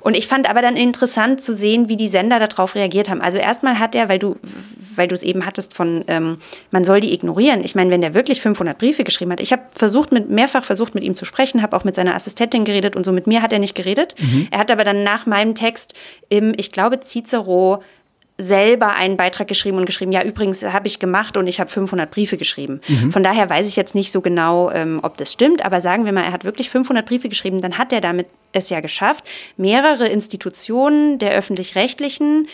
Und 0.00 0.16
ich 0.16 0.26
fand 0.26 0.48
aber 0.48 0.62
dann 0.62 0.76
interessant 0.76 1.40
zu 1.40 1.52
sehen, 1.52 1.88
wie 1.88 1.96
die 1.96 2.08
Sender 2.08 2.38
darauf 2.38 2.74
reagiert 2.74 3.08
haben. 3.08 3.20
Also 3.20 3.38
erstmal 3.38 3.78
hat 3.78 3.94
er, 3.94 4.08
weil 4.08 4.18
du, 4.18 4.36
weil 4.94 5.08
du 5.08 5.14
es 5.14 5.22
eben 5.22 5.46
hattest 5.46 5.74
von, 5.74 6.04
ähm, 6.08 6.38
man 6.70 6.84
soll 6.84 7.00
die 7.00 7.12
ignorieren. 7.12 7.62
Ich 7.64 7.74
meine, 7.74 7.90
wenn 7.90 8.00
der 8.00 8.14
wirklich 8.14 8.40
500 8.40 8.78
Briefe 8.78 9.04
geschrieben 9.04 9.32
hat, 9.32 9.40
ich 9.40 9.52
habe 9.52 9.62
versucht, 9.74 10.12
mit, 10.12 10.30
mehrfach 10.30 10.64
versucht, 10.64 10.94
mit 10.94 11.04
ihm 11.04 11.14
zu 11.14 11.24
sprechen, 11.24 11.62
habe 11.62 11.76
auch 11.76 11.84
mit 11.84 11.94
seiner 11.94 12.14
Assistentin 12.14 12.64
geredet 12.64 12.96
und 12.96 13.04
so. 13.04 13.12
Mit 13.12 13.26
mir 13.26 13.42
hat 13.42 13.52
er 13.52 13.58
nicht 13.58 13.74
geredet. 13.74 14.14
Mhm. 14.18 14.48
Er 14.50 14.58
hat 14.58 14.70
aber 14.70 14.84
dann 14.84 15.02
nach 15.02 15.26
meinem 15.26 15.54
Text 15.54 15.94
im, 16.28 16.54
ich 16.56 16.70
glaube, 16.70 17.00
Cicero 17.00 17.82
selber 18.38 18.94
einen 18.94 19.16
Beitrag 19.16 19.48
geschrieben 19.48 19.78
und 19.78 19.86
geschrieben, 19.86 20.12
ja, 20.12 20.22
übrigens 20.22 20.64
habe 20.64 20.86
ich 20.86 21.00
gemacht 21.00 21.36
und 21.36 21.48
ich 21.48 21.58
habe 21.58 21.68
500 21.68 22.08
Briefe 22.08 22.36
geschrieben. 22.36 22.80
Mhm. 22.86 23.12
Von 23.12 23.24
daher 23.24 23.50
weiß 23.50 23.66
ich 23.66 23.74
jetzt 23.74 23.96
nicht 23.96 24.12
so 24.12 24.20
genau, 24.20 24.70
ähm, 24.70 25.00
ob 25.02 25.16
das 25.16 25.32
stimmt, 25.32 25.64
aber 25.64 25.80
sagen 25.80 26.04
wir 26.04 26.12
mal, 26.12 26.22
er 26.22 26.32
hat 26.32 26.44
wirklich 26.44 26.70
500 26.70 27.04
Briefe 27.04 27.28
geschrieben, 27.28 27.58
dann 27.58 27.78
hat 27.78 27.92
er 27.92 28.00
damit 28.00 28.28
es 28.52 28.70
ja 28.70 28.80
geschafft, 28.80 29.28
mehrere 29.56 30.06
Institutionen 30.06 31.18
der 31.18 31.32
öffentlich-rechtlichen 31.32 32.46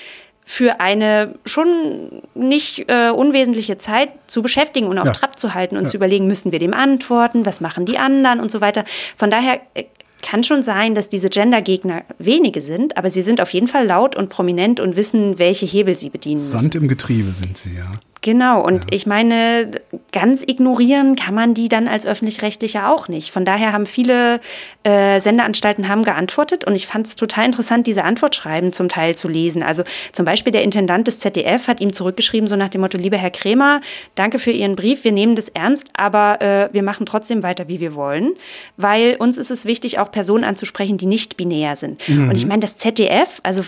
für 0.47 0.81
eine 0.81 1.35
schon 1.47 2.23
nicht 2.35 2.91
äh, 2.91 3.11
unwesentliche 3.11 3.79
Zeit 3.79 4.11
zu 4.27 4.43
beschäftigen 4.43 4.87
und 4.87 4.99
auf 4.99 5.07
ja. 5.07 5.13
Trab 5.13 5.39
zu 5.39 5.55
halten 5.55 5.77
und 5.77 5.85
ja. 5.85 5.91
zu 5.91 5.97
überlegen, 5.97 6.27
müssen 6.27 6.53
wir 6.53 6.59
dem 6.59 6.75
antworten, 6.75 7.47
was 7.47 7.61
machen 7.61 7.87
die 7.87 7.99
anderen 7.99 8.41
und 8.41 8.51
so 8.51 8.61
weiter. 8.61 8.85
Von 9.17 9.31
daher 9.31 9.61
äh, 9.75 9.85
kann 10.25 10.43
schon 10.43 10.63
sein, 10.63 10.95
dass 10.95 11.09
diese 11.09 11.29
Gender-Gegner 11.29 12.03
wenige 12.19 12.61
sind, 12.61 12.97
aber 12.97 13.11
sie 13.11 13.23
sind 13.23 13.41
auf 13.41 13.51
jeden 13.51 13.69
Fall 13.69 13.87
laut 13.87 14.17
und 14.17 14.31
prominent 14.31 14.81
und 14.81 14.97
wissen, 14.97 15.39
welche 15.39 15.67
Hebel 15.67 15.95
sie 15.95 16.09
bedienen 16.09 16.41
müssen. 16.41 16.59
Sand 16.59 16.75
im 16.75 16.89
Getriebe 16.89 17.35
sind 17.35 17.59
sie, 17.59 17.75
ja. 17.77 18.01
Genau, 18.25 18.65
und 18.65 18.85
ja. 18.85 18.91
ich 18.93 19.07
meine, 19.07 19.71
ganz 20.11 20.45
ignorieren 20.45 21.15
kann 21.15 21.35
man 21.35 21.53
die 21.53 21.69
dann 21.69 21.87
als 21.87 22.07
öffentlich-rechtlicher 22.07 22.91
auch 22.91 23.07
nicht. 23.09 23.31
Von 23.31 23.45
daher 23.45 23.75
haben 23.75 23.85
viele 23.85 24.41
äh, 24.83 25.21
Sendeanstalten 25.21 25.89
haben 25.89 26.05
geantwortet 26.05 26.65
und 26.65 26.75
ich 26.75 26.87
fand 26.87 27.07
es 27.07 27.17
total 27.17 27.45
interessant, 27.45 27.87
diese 27.87 28.03
Antwortschreiben 28.03 28.73
zum 28.73 28.89
Teil 28.89 29.15
zu 29.15 29.29
lesen. 29.29 29.63
Also 29.63 29.83
zum 30.13 30.25
Beispiel 30.25 30.53
der 30.53 30.63
Intendant 30.63 31.07
des 31.07 31.19
ZDF 31.19 31.69
hat 31.69 31.83
ihm 31.83 31.93
zurückgeschrieben, 31.93 32.49
so 32.49 32.57
nach 32.57 32.71
dem 32.71 32.81
Motto, 32.81 32.97
lieber 32.97 33.19
Herr 33.19 33.31
Kremer, 33.31 33.83
danke 34.15 34.39
für 34.39 34.53
Ihren 34.53 34.75
Brief, 34.75 35.05
wir 35.05 35.13
nehmen 35.13 35.37
das 35.37 35.51
ernst, 35.51 35.89
aber 35.93 36.41
äh, 36.41 36.71
wir 36.73 36.83
machen 36.83 37.05
trotzdem 37.05 37.43
weiter, 37.43 37.69
wie 37.69 37.79
wir 37.79 37.95
wollen, 37.95 38.33
weil 38.79 39.17
uns 39.19 39.37
ist 39.37 39.51
es 39.51 39.67
wichtig, 39.67 39.99
auch 39.99 40.11
Personen 40.11 40.45
anzusprechen, 40.45 40.97
die 40.97 41.05
nicht 41.05 41.37
binär 41.37 41.77
sind. 41.77 42.09
Mhm. 42.09 42.31
Und 42.31 42.37
ich 42.37 42.47
meine, 42.47 42.61
das 42.61 42.79
ZDF, 42.79 43.41
also 43.43 43.63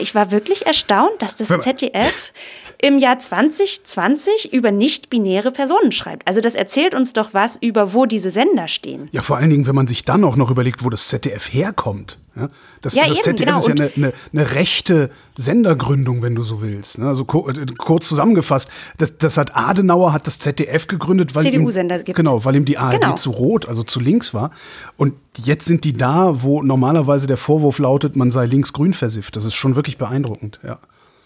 ich 0.00 0.14
war 0.14 0.30
wirklich 0.30 0.66
erstaunt, 0.66 1.20
dass 1.20 1.34
das 1.34 1.48
ZDF 1.48 2.32
im 2.80 2.98
Jahr 2.98 3.18
2020 3.56 4.52
über 4.52 4.70
nicht-binäre 4.70 5.50
Personen 5.50 5.92
schreibt. 5.92 6.26
Also 6.26 6.40
das 6.40 6.54
erzählt 6.54 6.94
uns 6.94 7.12
doch 7.12 7.32
was 7.32 7.56
über, 7.56 7.94
wo 7.94 8.06
diese 8.06 8.30
Sender 8.30 8.68
stehen. 8.68 9.08
Ja, 9.12 9.22
vor 9.22 9.36
allen 9.36 9.50
Dingen, 9.50 9.66
wenn 9.66 9.74
man 9.74 9.86
sich 9.86 10.04
dann 10.04 10.24
auch 10.24 10.36
noch 10.36 10.50
überlegt, 10.50 10.84
wo 10.84 10.90
das 10.90 11.08
ZDF 11.08 11.52
herkommt. 11.52 12.18
Ja, 12.36 12.48
das, 12.82 12.94
ja, 12.94 13.04
das 13.04 13.18
eben, 13.18 13.36
ZDF 13.36 13.46
genau. 13.46 13.58
ist 13.58 13.68
ja 13.68 13.74
eine, 13.74 13.90
eine, 13.96 14.12
eine, 14.32 14.54
rechte 14.54 15.10
Sendergründung, 15.36 16.20
wenn 16.20 16.34
du 16.34 16.42
so 16.42 16.60
willst. 16.60 16.98
Ne? 16.98 17.08
Also 17.08 17.22
äh, 17.22 17.64
kurz 17.78 18.08
zusammengefasst, 18.08 18.68
das, 18.98 19.16
das 19.16 19.38
hat 19.38 19.56
Adenauer 19.56 20.12
hat 20.12 20.26
das 20.26 20.38
ZDF 20.38 20.86
gegründet, 20.86 21.34
weil 21.34 21.46
ihm. 21.46 21.66
Genau, 22.04 22.44
weil 22.44 22.56
ihm 22.56 22.66
die 22.66 22.76
ARD 22.76 23.00
genau. 23.00 23.14
zu 23.14 23.30
rot, 23.30 23.66
also 23.66 23.82
zu 23.82 24.00
links 24.00 24.34
war. 24.34 24.50
Und 24.98 25.14
jetzt 25.38 25.64
sind 25.64 25.84
die 25.84 25.96
da, 25.96 26.42
wo 26.42 26.62
normalerweise 26.62 27.26
der 27.26 27.38
Vorwurf 27.38 27.78
lautet, 27.78 28.16
man 28.16 28.30
sei 28.30 28.44
links-grün 28.44 28.92
versifft. 28.92 29.36
Das 29.36 29.46
ist 29.46 29.54
schon 29.54 29.74
wirklich 29.74 29.96
beeindruckend, 29.96 30.60
ja. 30.62 30.78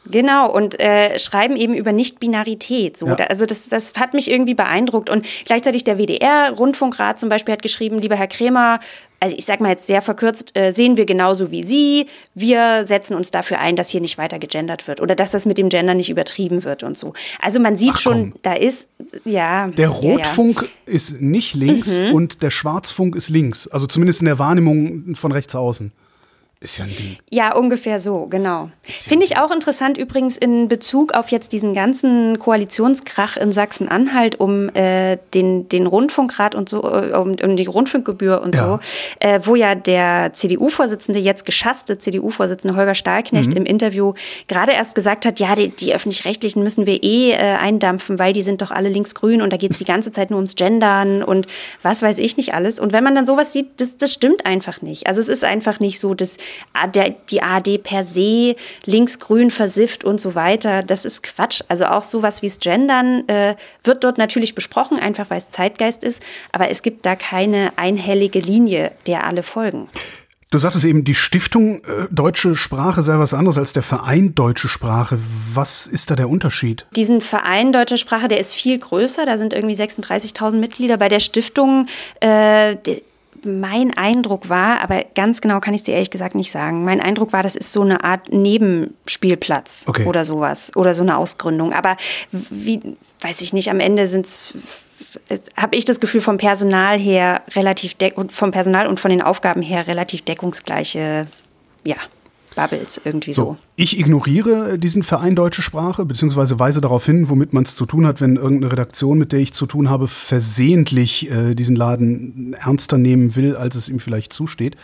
Genau, 0.07 0.51
und 0.51 0.81
äh, 0.81 1.19
schreiben 1.19 1.57
eben 1.57 1.75
über 1.75 1.93
Nicht-Binarität. 1.93 2.97
So. 2.97 3.07
Ja. 3.07 3.17
Also 3.17 3.47
das, 3.47 3.69
das 3.69 3.93
hat 3.97 4.15
mich 4.15 4.31
irgendwie 4.31 4.55
beeindruckt. 4.55 5.11
Und 5.11 5.27
gleichzeitig 5.45 5.85
der 5.85 5.99
WDR-Rundfunkrat 5.99 7.21
zum 7.21 7.29
Beispiel 7.29 7.53
hat 7.53 7.63
geschrieben, 7.63 7.99
lieber 7.99 8.17
Herr 8.17 8.27
Kremer, 8.27 8.81
also 9.21 9.37
ich 9.37 9.45
sage 9.45 9.63
mal 9.63 9.69
jetzt 9.69 9.87
sehr 9.87 10.01
verkürzt, 10.01 10.57
äh, 10.57 10.73
sehen 10.73 10.97
wir 10.97 11.05
genauso 11.05 11.51
wie 11.51 11.63
Sie. 11.63 12.07
Wir 12.35 12.87
setzen 12.87 13.15
uns 13.15 13.31
dafür 13.31 13.59
ein, 13.61 13.77
dass 13.77 13.91
hier 13.91 14.01
nicht 14.01 14.17
weiter 14.17 14.39
gegendert 14.39 14.89
wird 14.89 15.01
oder 15.01 15.15
dass 15.15 15.31
das 15.31 15.45
mit 15.45 15.59
dem 15.59 15.69
Gender 15.69 15.93
nicht 15.93 16.09
übertrieben 16.09 16.65
wird 16.65 16.83
und 16.83 16.97
so. 16.97 17.13
Also 17.41 17.61
man 17.61 17.77
sieht 17.77 17.93
Ach, 17.95 17.99
schon, 17.99 18.33
da 18.41 18.55
ist, 18.55 18.89
ja. 19.27 19.67
Der 19.67 19.91
Rotfunk 19.91 20.63
ja, 20.63 20.69
ja. 20.87 20.95
ist 20.95 21.21
nicht 21.21 21.55
links 21.55 22.01
mhm. 22.01 22.15
und 22.15 22.43
der 22.43 22.51
Schwarzfunk 22.51 23.15
ist 23.15 23.29
links. 23.29 23.69
Also 23.69 23.87
zumindest 23.87 24.21
in 24.21 24.27
der 24.27 24.39
Wahrnehmung 24.39 25.15
von 25.15 25.33
rechts 25.33 25.55
außen. 25.55 25.93
Ist 26.63 26.77
ja 26.77 26.85
ein 26.85 26.95
Ding. 26.95 27.17
Ja, 27.31 27.57
ungefähr 27.57 28.01
so, 28.01 28.27
genau. 28.27 28.69
Finde 28.83 29.25
ich 29.25 29.39
auch 29.39 29.51
interessant 29.51 29.97
übrigens 29.97 30.37
in 30.37 30.69
Bezug 30.69 31.15
auf 31.15 31.31
jetzt 31.31 31.55
diesen 31.55 31.73
ganzen 31.73 32.39
Koalitionskrach 32.39 33.39
in 33.39 33.51
Sachsen-Anhalt 33.51 34.39
um 34.39 34.69
äh, 34.75 35.17
den, 35.33 35.71
den 35.71 35.87
Rundfunkrat 35.87 36.55
und 36.55 36.69
so, 36.69 36.83
äh, 36.83 37.17
um, 37.17 37.35
um 37.43 37.57
die 37.57 37.65
Rundfunkgebühr 37.65 38.43
und 38.43 38.57
ja. 38.57 38.79
so, 38.79 38.81
äh, 39.21 39.41
wo 39.45 39.55
ja 39.55 39.75
der 39.75 40.35
CDU-Vorsitzende, 40.35 41.19
jetzt 41.19 41.47
geschasste 41.47 41.97
CDU-Vorsitzende 41.97 42.77
Holger 42.77 42.95
Stahlknecht 42.95 43.53
mhm. 43.53 43.57
im 43.57 43.65
Interview 43.65 44.13
gerade 44.47 44.73
erst 44.73 44.95
gesagt 44.95 45.25
hat, 45.25 45.41
ja, 45.41 45.55
die, 45.55 45.71
die 45.71 45.95
Öffentlich-Rechtlichen 45.95 46.63
müssen 46.63 46.85
wir 46.85 47.03
eh 47.03 47.31
äh, 47.31 47.37
eindampfen, 47.37 48.19
weil 48.19 48.35
die 48.35 48.43
sind 48.43 48.61
doch 48.61 48.71
alle 48.71 48.91
linksgrün 48.91 49.41
und 49.41 49.51
da 49.51 49.57
geht 49.57 49.71
es 49.71 49.79
die 49.79 49.87
ganze 49.87 50.13
Zeit 50.13 50.29
nur 50.29 50.37
ums 50.37 50.57
Gendern 50.57 51.23
und 51.23 51.47
was 51.81 52.03
weiß 52.03 52.19
ich 52.19 52.37
nicht 52.37 52.53
alles. 52.53 52.81
Und 52.81 52.93
wenn 52.93 53.03
man 53.03 53.15
dann 53.15 53.25
sowas 53.25 53.55
sieht, 53.55 53.81
das, 53.81 53.97
das 53.97 54.13
stimmt 54.13 54.45
einfach 54.45 54.83
nicht. 54.83 55.07
Also 55.07 55.23
es 55.23 55.29
ist 55.29 55.43
einfach 55.43 55.81
nicht 55.81 55.99
so, 55.99 56.13
dass 56.13 56.37
der, 56.95 57.11
die 57.11 57.43
ARD 57.43 57.83
per 57.83 58.05
se 58.05 58.57
linksgrün 58.85 59.51
versifft 59.51 60.05
und 60.05 60.21
so 60.21 60.35
weiter. 60.35 60.83
Das 60.83 61.05
ist 61.05 61.23
Quatsch. 61.23 61.63
Also 61.69 61.87
auch 61.87 62.03
sowas 62.03 62.43
wie 62.43 62.49
das 62.49 62.61
Gendern 62.61 63.29
äh, 63.29 63.57
wird 63.85 64.05
dort 64.05 64.19
natürlich 64.19 64.55
besprochen, 64.55 64.99
einfach 64.99 65.31
weil 65.31 65.39
es 65.39 65.51
Zeitgeist 65.51 66.05
ist. 66.05 66.23
Aber 66.53 66.71
es 66.71 66.83
gibt 66.83 67.07
da 67.07 67.17
keine 67.17 67.73
einhellige 67.77 68.41
Linie, 68.41 68.93
der 69.07 69.25
alle 69.27 69.43
folgen. 69.43 69.89
Du 70.53 70.59
sagtest 70.59 70.85
eben, 70.85 71.05
die 71.05 71.15
Stiftung 71.15 71.79
äh, 71.85 72.09
Deutsche 72.11 72.57
Sprache 72.57 73.05
sei 73.05 73.17
was 73.21 73.35
anderes 73.35 73.57
als 73.57 73.73
der 73.73 73.85
Verein 73.85 74.35
Deutsche 74.35 74.69
Sprache. 74.69 75.17
Was 75.55 75.87
ist 75.87 76.11
da 76.11 76.17
der 76.17 76.29
Unterschied? 76.29 76.87
Diesen 76.97 77.21
Verein 77.21 77.71
Deutsche 77.71 77.97
Sprache, 77.97 78.27
der 78.27 78.41
ist 78.41 78.53
viel 78.53 78.77
größer. 78.77 79.27
Da 79.27 79.37
sind 79.37 79.53
irgendwie 79.53 79.77
36.000 79.77 80.57
Mitglieder. 80.57 80.97
Bei 80.97 81.09
der 81.09 81.21
Stiftung, 81.21 81.87
äh, 82.19 82.77
mein 83.45 83.97
Eindruck 83.97 84.49
war, 84.49 84.81
aber 84.81 85.05
ganz 85.15 85.41
genau 85.41 85.61
kann 85.61 85.75
ich 85.75 85.81
es 85.81 85.85
dir 85.85 85.95
ehrlich 85.95 86.11
gesagt 86.11 86.35
nicht 86.35 86.51
sagen. 86.51 86.85
Mein 86.85 87.01
Eindruck 87.01 87.33
war, 87.33 87.43
das 87.43 87.57
ist 87.57 87.73
so 87.73 87.83
eine 87.83 88.05
Art 88.05 88.33
Nebenspielplatz 88.33 89.85
okay. 89.89 90.07
oder 90.07 90.25
sowas 90.25 90.73
oder 90.77 90.95
so 90.95 91.03
eine 91.03 91.17
Ausgründung. 91.17 91.73
Aber 91.73 91.97
wie, 92.31 92.81
weiß 93.21 93.41
ich 93.41 93.53
nicht, 93.53 93.71
am 93.71 93.81
Ende 93.81 94.07
sind 94.07 94.27
es 94.27 94.55
habe 95.57 95.77
ich 95.77 95.85
das 95.85 95.99
Gefühl 95.99 96.21
vom 96.21 96.37
Personal 96.37 96.99
her 96.99 97.43
relativ 97.57 97.97
vom 98.29 98.51
Personal 98.53 98.87
und 98.87 99.01
von 99.01 99.11
den 99.11 99.23
Aufgaben 99.23 99.63
her 99.63 99.89
relativ 99.89 100.23
deckungsgleiche 100.23 101.27
ja, 101.85 101.97
Bubbles 102.55 103.01
irgendwie 103.05 103.33
so. 103.33 103.43
so. 103.43 103.57
Ich 103.77 103.99
ignoriere 103.99 104.79
diesen 104.79 105.03
Verein 105.03 105.35
Deutsche 105.35 105.63
Sprache, 105.63 106.05
beziehungsweise 106.05 106.59
weise 106.59 106.81
darauf 106.81 107.07
hin, 107.07 107.29
womit 107.29 107.53
man 107.53 107.63
es 107.63 107.77
zu 107.77 107.87
tun 107.87 108.07
hat, 108.07 108.21
wenn 108.21 108.37
irgendeine 108.37 108.73
Redaktion, 108.73 109.19
mit 109.19 109.33
der 109.33 109.41
ich 109.41 109.53
zu 109.53 109.67
tun 109.67 109.89
habe, 109.89 110.09
versehentlich 110.09 111.31
äh, 111.31 111.55
diesen 111.55 111.77
Laden 111.77 112.55
ernster 112.55 112.99
nehmen 112.99 113.37
will, 113.37 113.57
als 113.57 113.77
es 113.77 113.89
ihm 113.89 114.01
vielleicht 114.01 114.33
zusteht. 114.33 114.77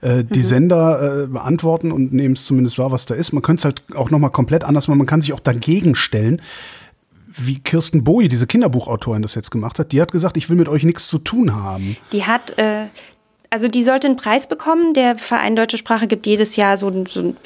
Äh, 0.00 0.24
die 0.24 0.38
mhm. 0.38 0.44
Sender 0.44 1.22
äh, 1.22 1.26
beantworten 1.26 1.92
und 1.92 2.12
nehmen 2.12 2.34
es 2.34 2.44
zumindest 2.44 2.78
wahr, 2.78 2.92
was 2.92 3.06
da 3.06 3.14
ist. 3.14 3.32
Man 3.32 3.42
könnte 3.42 3.60
es 3.60 3.64
halt 3.64 3.82
auch 3.94 4.10
nochmal 4.10 4.30
komplett 4.30 4.64
anders 4.64 4.88
machen. 4.88 4.98
Man 4.98 5.06
kann 5.06 5.20
sich 5.20 5.32
auch 5.32 5.40
dagegen 5.40 5.94
stellen 5.94 6.40
wie 7.30 7.58
Kirsten 7.58 8.04
Bowie, 8.04 8.28
diese 8.28 8.46
Kinderbuchautorin, 8.46 9.22
das 9.22 9.34
jetzt 9.34 9.50
gemacht 9.50 9.78
hat, 9.78 9.92
die 9.92 10.00
hat 10.00 10.12
gesagt, 10.12 10.36
ich 10.36 10.48
will 10.48 10.56
mit 10.56 10.68
euch 10.68 10.82
nichts 10.84 11.08
zu 11.08 11.18
tun 11.18 11.54
haben. 11.54 11.96
Die 12.12 12.24
hat, 12.24 12.58
äh, 12.58 12.86
also 13.50 13.68
die 13.68 13.84
sollte 13.84 14.06
einen 14.06 14.16
Preis 14.16 14.48
bekommen. 14.48 14.94
Der 14.94 15.16
Verein 15.16 15.56
Deutsche 15.56 15.78
Sprache 15.78 16.06
gibt 16.06 16.26
jedes 16.26 16.56
Jahr 16.56 16.76
so, 16.76 16.92
so 17.06 17.20
einen 17.20 17.36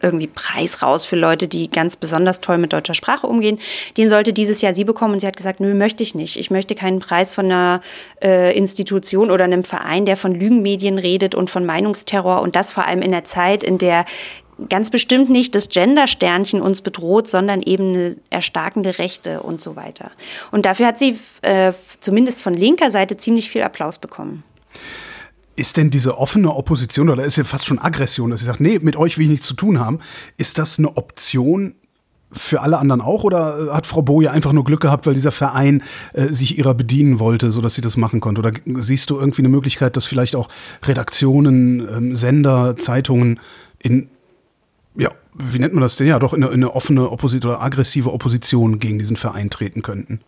irgendwie 0.00 0.26
Preis 0.28 0.82
raus 0.82 1.06
für 1.06 1.16
Leute, 1.16 1.48
die 1.48 1.70
ganz 1.70 1.96
besonders 1.96 2.40
toll 2.40 2.58
mit 2.58 2.72
deutscher 2.72 2.94
Sprache 2.94 3.26
umgehen. 3.26 3.58
Den 3.96 4.08
sollte 4.08 4.32
dieses 4.32 4.60
Jahr 4.60 4.74
sie 4.74 4.84
bekommen 4.84 5.14
und 5.14 5.20
sie 5.20 5.26
hat 5.26 5.36
gesagt, 5.36 5.60
nö, 5.60 5.74
möchte 5.74 6.02
ich 6.02 6.14
nicht. 6.14 6.36
Ich 6.36 6.50
möchte 6.50 6.74
keinen 6.74 6.98
Preis 6.98 7.34
von 7.34 7.46
einer 7.46 7.80
äh, 8.22 8.56
Institution 8.56 9.30
oder 9.30 9.44
einem 9.44 9.64
Verein, 9.64 10.04
der 10.04 10.16
von 10.16 10.34
Lügenmedien 10.34 10.98
redet 10.98 11.34
und 11.34 11.50
von 11.50 11.64
Meinungsterror 11.64 12.42
und 12.42 12.54
das 12.56 12.72
vor 12.72 12.86
allem 12.86 13.02
in 13.02 13.10
der 13.10 13.24
Zeit, 13.24 13.64
in 13.64 13.78
der 13.78 14.04
ganz 14.68 14.90
bestimmt 14.90 15.30
nicht 15.30 15.54
das 15.56 15.68
Gender-Sternchen 15.68 16.60
uns 16.60 16.80
bedroht, 16.80 17.26
sondern 17.26 17.60
eben 17.60 17.88
eine 17.94 18.16
erstarkende 18.30 18.98
Rechte 18.98 19.42
und 19.42 19.60
so 19.60 19.74
weiter. 19.74 20.12
Und 20.52 20.64
dafür 20.64 20.86
hat 20.86 20.98
sie 20.98 21.18
äh, 21.42 21.72
zumindest 21.98 22.40
von 22.40 22.54
linker 22.54 22.92
Seite 22.92 23.16
ziemlich 23.16 23.50
viel 23.50 23.62
Applaus 23.62 23.98
bekommen. 23.98 24.44
Ist 25.56 25.76
denn 25.76 25.90
diese 25.90 26.18
offene 26.18 26.52
Opposition, 26.52 27.10
oder 27.10 27.24
ist 27.24 27.36
ja 27.36 27.44
fast 27.44 27.66
schon 27.66 27.78
Aggression, 27.78 28.30
dass 28.30 28.40
sie 28.40 28.46
sagt, 28.46 28.60
nee, 28.60 28.80
mit 28.80 28.96
euch 28.96 29.18
will 29.18 29.24
ich 29.24 29.30
nichts 29.30 29.46
zu 29.46 29.54
tun 29.54 29.78
haben, 29.78 30.00
ist 30.36 30.58
das 30.58 30.78
eine 30.78 30.96
Option 30.96 31.74
für 32.36 32.60
alle 32.62 32.78
anderen 32.78 33.00
auch 33.00 33.24
oder 33.24 33.72
hat 33.72 33.86
Frau 33.86 34.02
Boje 34.02 34.30
einfach 34.30 34.52
nur 34.52 34.64
Glück 34.64 34.80
gehabt, 34.80 35.06
weil 35.06 35.14
dieser 35.14 35.32
Verein 35.32 35.82
äh, 36.12 36.26
sich 36.28 36.58
ihrer 36.58 36.74
bedienen 36.74 37.18
wollte, 37.18 37.50
sodass 37.50 37.74
sie 37.74 37.80
das 37.80 37.96
machen 37.96 38.20
konnte? 38.20 38.40
Oder 38.40 38.52
siehst 38.76 39.10
du 39.10 39.18
irgendwie 39.18 39.42
eine 39.42 39.48
Möglichkeit, 39.48 39.96
dass 39.96 40.06
vielleicht 40.06 40.36
auch 40.36 40.48
Redaktionen, 40.82 41.86
ähm, 41.88 42.16
Sender, 42.16 42.76
Zeitungen 42.76 43.40
in, 43.78 44.08
ja, 44.96 45.10
wie 45.34 45.58
nennt 45.58 45.74
man 45.74 45.82
das 45.82 45.96
denn? 45.96 46.06
Ja, 46.06 46.18
doch 46.18 46.32
in 46.32 46.42
eine, 46.42 46.52
in 46.52 46.64
eine 46.64 46.74
offene 46.74 47.10
Opposition 47.10 47.52
oder 47.52 47.62
aggressive 47.62 48.12
Opposition 48.12 48.78
gegen 48.78 48.98
diesen 48.98 49.16
Verein 49.16 49.50
treten 49.50 49.82
könnten? 49.82 50.20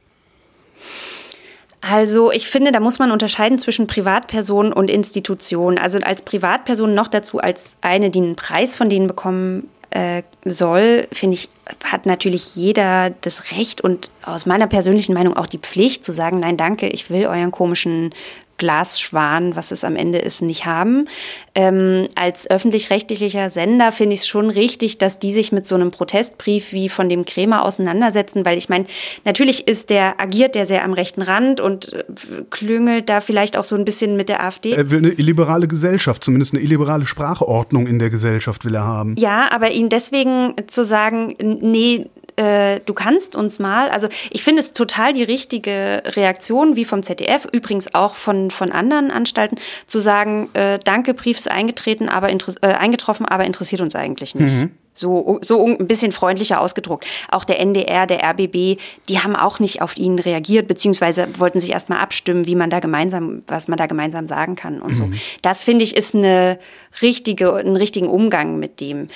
Also 1.81 2.33
ich 2.33 2.49
finde, 2.49 2.73
da 2.73 2.81
muss 2.81 2.99
man 2.99 3.12
unterscheiden 3.12 3.59
zwischen 3.59 3.87
Privatpersonen 3.87 4.73
und 4.73 4.91
Institutionen. 4.91 5.79
Also 5.79 5.99
als 6.01 6.23
Privatperson 6.23 6.95
noch 6.95 7.09
dazu 7.09 7.39
als 7.39 7.77
eine, 7.81 8.11
die 8.11 8.21
einen 8.21 8.37
Preis 8.37 8.77
von 8.77 8.89
denen 8.89 9.07
bekommen 9.07 9.69
äh, 9.91 10.23
soll, 10.45 11.07
finde 11.12 11.35
ich, 11.35 11.49
hat 11.85 12.07
natürlich 12.07 12.57
jeder 12.57 13.11
das 13.21 13.53
Recht 13.53 13.81
und 13.81 14.11
aus 14.25 14.47
meiner 14.47 14.67
persönlichen 14.67 15.15
Meinung 15.15 15.37
auch 15.37 15.47
die 15.47 15.59
Pflicht 15.59 16.05
zu 16.05 16.12
sagen, 16.12 16.41
nein, 16.41 16.57
danke, 16.57 16.89
ich 16.89 17.09
will 17.09 17.27
euren 17.27 17.53
komischen 17.53 18.12
Glasschwan, 18.59 19.57
was 19.57 19.71
es 19.71 19.85
am 19.85 19.97
Ende 19.97 20.19
ist, 20.19 20.42
nicht 20.42 20.66
haben. 20.66 21.07
Ähm, 21.55 22.09
als 22.14 22.49
öffentlich-rechtlicher 22.51 23.51
Sender 23.51 23.92
finde 23.92 24.14
ich 24.14 24.21
es 24.21 24.27
schon 24.27 24.51
richtig, 24.51 24.99
dass 24.99 25.19
die 25.19 25.33
sich 25.33 25.53
mit 25.53 25.66
so 25.66 25.75
einem 25.75 25.90
Protestbrief 25.90 26.73
wie 26.73 26.88
von 26.88 27.09
dem 27.09 27.25
Krämer 27.25 27.64
auseinandersetzen, 27.64 28.45
weil 28.45 28.59
ich 28.59 28.69
meine, 28.69 28.85
natürlich 29.25 29.66
ist 29.69 29.90
der, 29.90 30.21
agiert 30.21 30.55
der 30.55 30.66
sehr 30.66 30.85
am 30.85 30.92
rechten 30.92 31.23
Rand 31.23 31.61
und 31.61 31.92
äh, 31.92 32.05
klüngelt 32.51 33.09
da 33.09 33.21
vielleicht 33.21 33.57
auch 33.57 33.64
so 33.64 33.77
ein 33.77 33.85
bisschen 33.85 34.16
mit 34.16 34.29
der 34.29 34.45
AfD. 34.45 34.73
Er 34.73 34.90
will 34.90 34.99
eine 34.99 35.11
illiberale 35.11 35.69
Gesellschaft, 35.69 36.25
zumindest 36.25 36.55
eine 36.55 36.62
illiberale 36.62 37.07
Sprachordnung 37.07 37.87
in 37.87 37.99
der 37.99 38.11
Gesellschaft 38.11 38.64
will 38.64 38.75
er 38.75 38.85
haben. 38.85 39.14
Ja, 39.19 39.51
aber 39.51 39.71
ihn 39.71 39.88
deswegen 39.88 40.55
zu 40.66 40.85
sagen, 40.85 41.37
nee, 41.40 42.07
äh, 42.37 42.81
du 42.85 42.94
kannst 42.94 43.35
uns 43.35 43.59
mal, 43.59 43.88
also 43.90 44.09
ich 44.31 44.44
finde 44.44 44.61
es 44.61 44.72
total 44.72 45.12
die 45.12 45.22
richtige 45.22 46.03
Reaktion, 46.05 46.77
wie 46.77 46.85
vom 46.85 47.03
ZDF, 47.03 47.46
übrigens 47.51 47.94
auch 47.94 48.14
von, 48.14 48.51
von 48.51 48.72
anderen 48.72 49.11
Anstalten, 49.11 49.59
zu 49.87 50.01
sagen, 50.01 50.51
äh, 50.53 50.79
danke, 50.83 51.14
Brief 51.14 51.38
ist 51.38 51.51
eingetreten, 51.51 52.09
aber 52.09 52.31
äh, 52.31 52.66
eingetroffen, 52.66 53.27
aber 53.27 53.44
interessiert 53.44 53.81
uns 53.81 53.94
eigentlich 53.94 54.35
nicht. 54.35 54.55
Mhm. 54.55 54.70
So, 54.97 55.39
so 55.43 55.67
ein 55.67 55.87
bisschen 55.87 56.11
freundlicher 56.11 56.61
ausgedruckt. 56.61 57.07
Auch 57.31 57.45
der 57.45 57.61
NDR, 57.61 58.07
der 58.07 58.25
RBB, 58.31 58.81
die 59.09 59.21
haben 59.23 59.37
auch 59.37 59.61
nicht 59.61 59.83
auf 59.83 59.97
ihn 59.99 60.19
reagiert, 60.19 60.69
beziehungsweise 60.69 61.29
wollten 61.39 61.61
sich 61.61 61.71
erstmal 61.71 61.99
abstimmen, 61.99 62.47
wie 62.47 62.55
man 62.55 62.71
da 62.71 62.81
gemeinsam, 62.81 63.43
was 63.47 63.69
man 63.69 63.77
da 63.77 63.87
gemeinsam 63.87 64.27
sagen 64.27 64.57
kann 64.57 64.81
und 64.81 64.93
mhm. 64.93 64.97
so. 64.97 65.11
Das 65.43 65.65
finde 65.65 65.85
ich 65.85 65.97
ist 65.97 66.15
eine 66.15 66.59
richtige, 67.03 67.55
einen 67.55 67.77
richtigen 67.77 68.09
Umgang 68.09 68.59
mit 68.59 68.81
dem. 68.81 69.09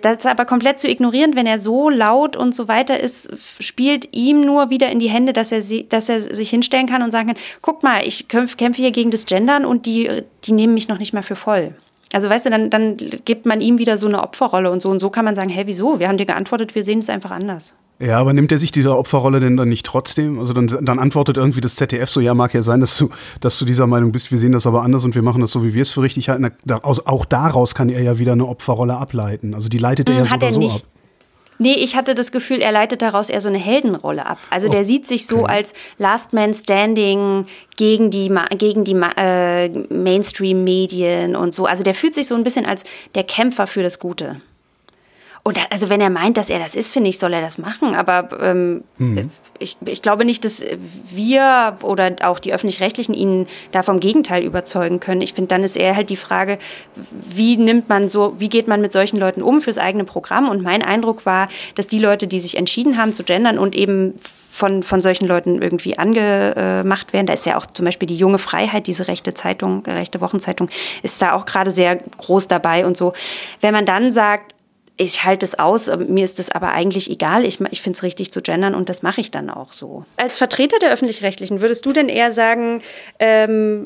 Das 0.00 0.16
ist 0.16 0.26
aber 0.26 0.46
komplett 0.46 0.80
zu 0.80 0.88
ignorieren, 0.88 1.36
wenn 1.36 1.46
er 1.46 1.58
so 1.58 1.90
laut 1.90 2.36
und 2.36 2.54
so 2.54 2.66
weiter 2.66 2.98
ist, 2.98 3.30
spielt 3.60 4.08
ihm 4.16 4.40
nur 4.40 4.70
wieder 4.70 4.90
in 4.90 4.98
die 4.98 5.10
Hände, 5.10 5.34
dass 5.34 5.52
er, 5.52 5.60
sie, 5.60 5.86
dass 5.88 6.08
er 6.08 6.20
sich 6.20 6.48
hinstellen 6.48 6.86
kann 6.86 7.02
und 7.02 7.10
sagen 7.10 7.28
kann, 7.28 7.38
guck 7.60 7.82
mal, 7.82 8.06
ich 8.06 8.28
kämpfe 8.28 8.56
hier 8.74 8.90
gegen 8.90 9.10
das 9.10 9.26
Gendern 9.26 9.66
und 9.66 9.84
die, 9.84 10.22
die 10.44 10.52
nehmen 10.52 10.72
mich 10.72 10.88
noch 10.88 10.98
nicht 10.98 11.12
mal 11.12 11.22
für 11.22 11.36
voll. 11.36 11.74
Also 12.12 12.28
weißt 12.28 12.46
du, 12.46 12.50
dann, 12.50 12.70
dann 12.70 12.96
gibt 13.24 13.46
man 13.46 13.60
ihm 13.60 13.78
wieder 13.78 13.96
so 13.96 14.06
eine 14.06 14.22
Opferrolle 14.22 14.70
und 14.70 14.82
so. 14.82 14.90
Und 14.90 14.98
so 14.98 15.10
kann 15.10 15.24
man 15.24 15.34
sagen, 15.34 15.48
hey, 15.48 15.66
wieso? 15.66 16.00
Wir 16.00 16.08
haben 16.08 16.18
dir 16.18 16.26
geantwortet, 16.26 16.74
wir 16.74 16.84
sehen 16.84 16.98
es 16.98 17.08
einfach 17.08 17.30
anders. 17.30 17.74
Ja, 18.00 18.18
aber 18.18 18.32
nimmt 18.32 18.50
er 18.50 18.56
sich 18.56 18.72
diese 18.72 18.96
Opferrolle 18.96 19.40
denn 19.40 19.58
dann 19.58 19.68
nicht 19.68 19.84
trotzdem? 19.84 20.38
Also 20.38 20.54
dann, 20.54 20.66
dann 20.66 20.98
antwortet 20.98 21.36
irgendwie 21.36 21.60
das 21.60 21.76
ZDF 21.76 22.08
so, 22.08 22.20
ja, 22.20 22.32
mag 22.32 22.54
ja 22.54 22.62
sein, 22.62 22.80
dass 22.80 22.96
du, 22.96 23.10
dass 23.40 23.58
du 23.58 23.66
dieser 23.66 23.86
Meinung 23.86 24.10
bist, 24.10 24.32
wir 24.32 24.38
sehen 24.38 24.52
das 24.52 24.66
aber 24.66 24.82
anders 24.82 25.04
und 25.04 25.14
wir 25.14 25.20
machen 25.20 25.42
das 25.42 25.50
so, 25.50 25.62
wie 25.62 25.74
wir 25.74 25.82
es 25.82 25.90
für 25.90 26.00
richtig 26.00 26.30
halten. 26.30 26.50
Auch 26.82 27.24
daraus 27.26 27.74
kann 27.74 27.90
er 27.90 28.02
ja 28.02 28.18
wieder 28.18 28.32
eine 28.32 28.46
Opferrolle 28.46 28.96
ableiten. 28.96 29.54
Also 29.54 29.68
die 29.68 29.76
leitet 29.76 30.08
er 30.08 30.16
hm, 30.16 30.24
ja 30.24 30.30
sogar 30.30 30.50
so 30.50 30.70
ab. 30.70 30.82
Nee, 31.62 31.74
ich 31.74 31.94
hatte 31.94 32.14
das 32.14 32.32
Gefühl, 32.32 32.62
er 32.62 32.72
leitet 32.72 33.02
daraus 33.02 33.28
eher 33.28 33.42
so 33.42 33.50
eine 33.50 33.58
Heldenrolle 33.58 34.24
ab. 34.24 34.38
Also 34.48 34.68
oh, 34.68 34.70
der 34.70 34.82
sieht 34.86 35.06
sich 35.06 35.26
so 35.26 35.40
okay. 35.40 35.52
als 35.52 35.74
Last 35.98 36.32
Man 36.32 36.54
Standing 36.54 37.46
gegen 37.76 38.10
die, 38.10 38.34
gegen 38.56 38.84
die 38.84 38.94
äh, 38.94 39.68
Mainstream-Medien 39.68 41.36
und 41.36 41.52
so. 41.52 41.66
Also 41.66 41.84
der 41.84 41.92
fühlt 41.92 42.14
sich 42.14 42.26
so 42.28 42.34
ein 42.34 42.44
bisschen 42.44 42.64
als 42.64 42.84
der 43.14 43.24
Kämpfer 43.24 43.66
für 43.66 43.82
das 43.82 43.98
Gute. 43.98 44.40
Und 45.42 45.58
also 45.70 45.88
wenn 45.88 46.00
er 46.00 46.10
meint, 46.10 46.36
dass 46.36 46.50
er 46.50 46.58
das 46.58 46.74
ist, 46.74 46.92
finde 46.92 47.08
ich, 47.10 47.18
soll 47.18 47.32
er 47.32 47.40
das 47.40 47.58
machen. 47.58 47.94
Aber 47.94 48.28
ähm, 48.42 48.84
mhm. 48.98 49.30
ich, 49.58 49.76
ich 49.84 50.02
glaube 50.02 50.24
nicht, 50.24 50.44
dass 50.44 50.62
wir 51.10 51.76
oder 51.82 52.14
auch 52.22 52.38
die 52.38 52.52
öffentlich-rechtlichen 52.52 53.14
ihn 53.14 53.46
da 53.72 53.82
vom 53.82 54.00
Gegenteil 54.00 54.42
überzeugen 54.44 55.00
können. 55.00 55.22
Ich 55.22 55.32
finde, 55.32 55.48
dann 55.48 55.64
ist 55.64 55.76
eher 55.76 55.96
halt 55.96 56.10
die 56.10 56.16
Frage, 56.16 56.58
wie 56.94 57.56
nimmt 57.56 57.88
man 57.88 58.08
so, 58.08 58.34
wie 58.38 58.50
geht 58.50 58.68
man 58.68 58.80
mit 58.80 58.92
solchen 58.92 59.18
Leuten 59.18 59.42
um 59.42 59.62
fürs 59.62 59.78
eigene 59.78 60.04
Programm? 60.04 60.48
Und 60.48 60.62
mein 60.62 60.82
Eindruck 60.82 61.24
war, 61.24 61.48
dass 61.74 61.86
die 61.86 61.98
Leute, 61.98 62.26
die 62.26 62.40
sich 62.40 62.56
entschieden 62.56 62.98
haben 62.98 63.14
zu 63.14 63.24
gendern 63.24 63.58
und 63.58 63.74
eben 63.74 64.14
von, 64.50 64.82
von 64.82 65.00
solchen 65.00 65.26
Leuten 65.26 65.62
irgendwie 65.62 65.96
angemacht 65.96 67.14
werden. 67.14 67.26
Da 67.26 67.32
ist 67.32 67.46
ja 67.46 67.56
auch 67.56 67.64
zum 67.64 67.86
Beispiel 67.86 68.06
die 68.06 68.16
junge 68.16 68.38
Freiheit, 68.38 68.88
diese 68.88 69.08
rechte 69.08 69.32
Zeitung, 69.32 69.84
rechte 69.86 70.20
Wochenzeitung, 70.20 70.68
ist 71.02 71.22
da 71.22 71.32
auch 71.32 71.46
gerade 71.46 71.70
sehr 71.70 71.96
groß 71.96 72.48
dabei 72.48 72.84
und 72.84 72.94
so. 72.96 73.14
Wenn 73.62 73.72
man 73.72 73.86
dann 73.86 74.12
sagt, 74.12 74.54
ich 75.00 75.24
halte 75.24 75.46
es 75.46 75.58
aus, 75.58 75.90
mir 76.08 76.24
ist 76.24 76.38
es 76.38 76.50
aber 76.50 76.72
eigentlich 76.72 77.10
egal. 77.10 77.46
Ich, 77.46 77.58
ich 77.70 77.80
finde 77.80 77.96
es 77.96 78.02
richtig 78.02 78.32
zu 78.32 78.42
gendern 78.42 78.74
und 78.74 78.90
das 78.90 79.02
mache 79.02 79.22
ich 79.22 79.30
dann 79.30 79.48
auch 79.48 79.72
so. 79.72 80.04
Als 80.18 80.36
Vertreter 80.36 80.78
der 80.78 80.92
Öffentlich-Rechtlichen, 80.92 81.62
würdest 81.62 81.86
du 81.86 81.94
denn 81.94 82.10
eher 82.10 82.32
sagen, 82.32 82.82
ähm, 83.18 83.84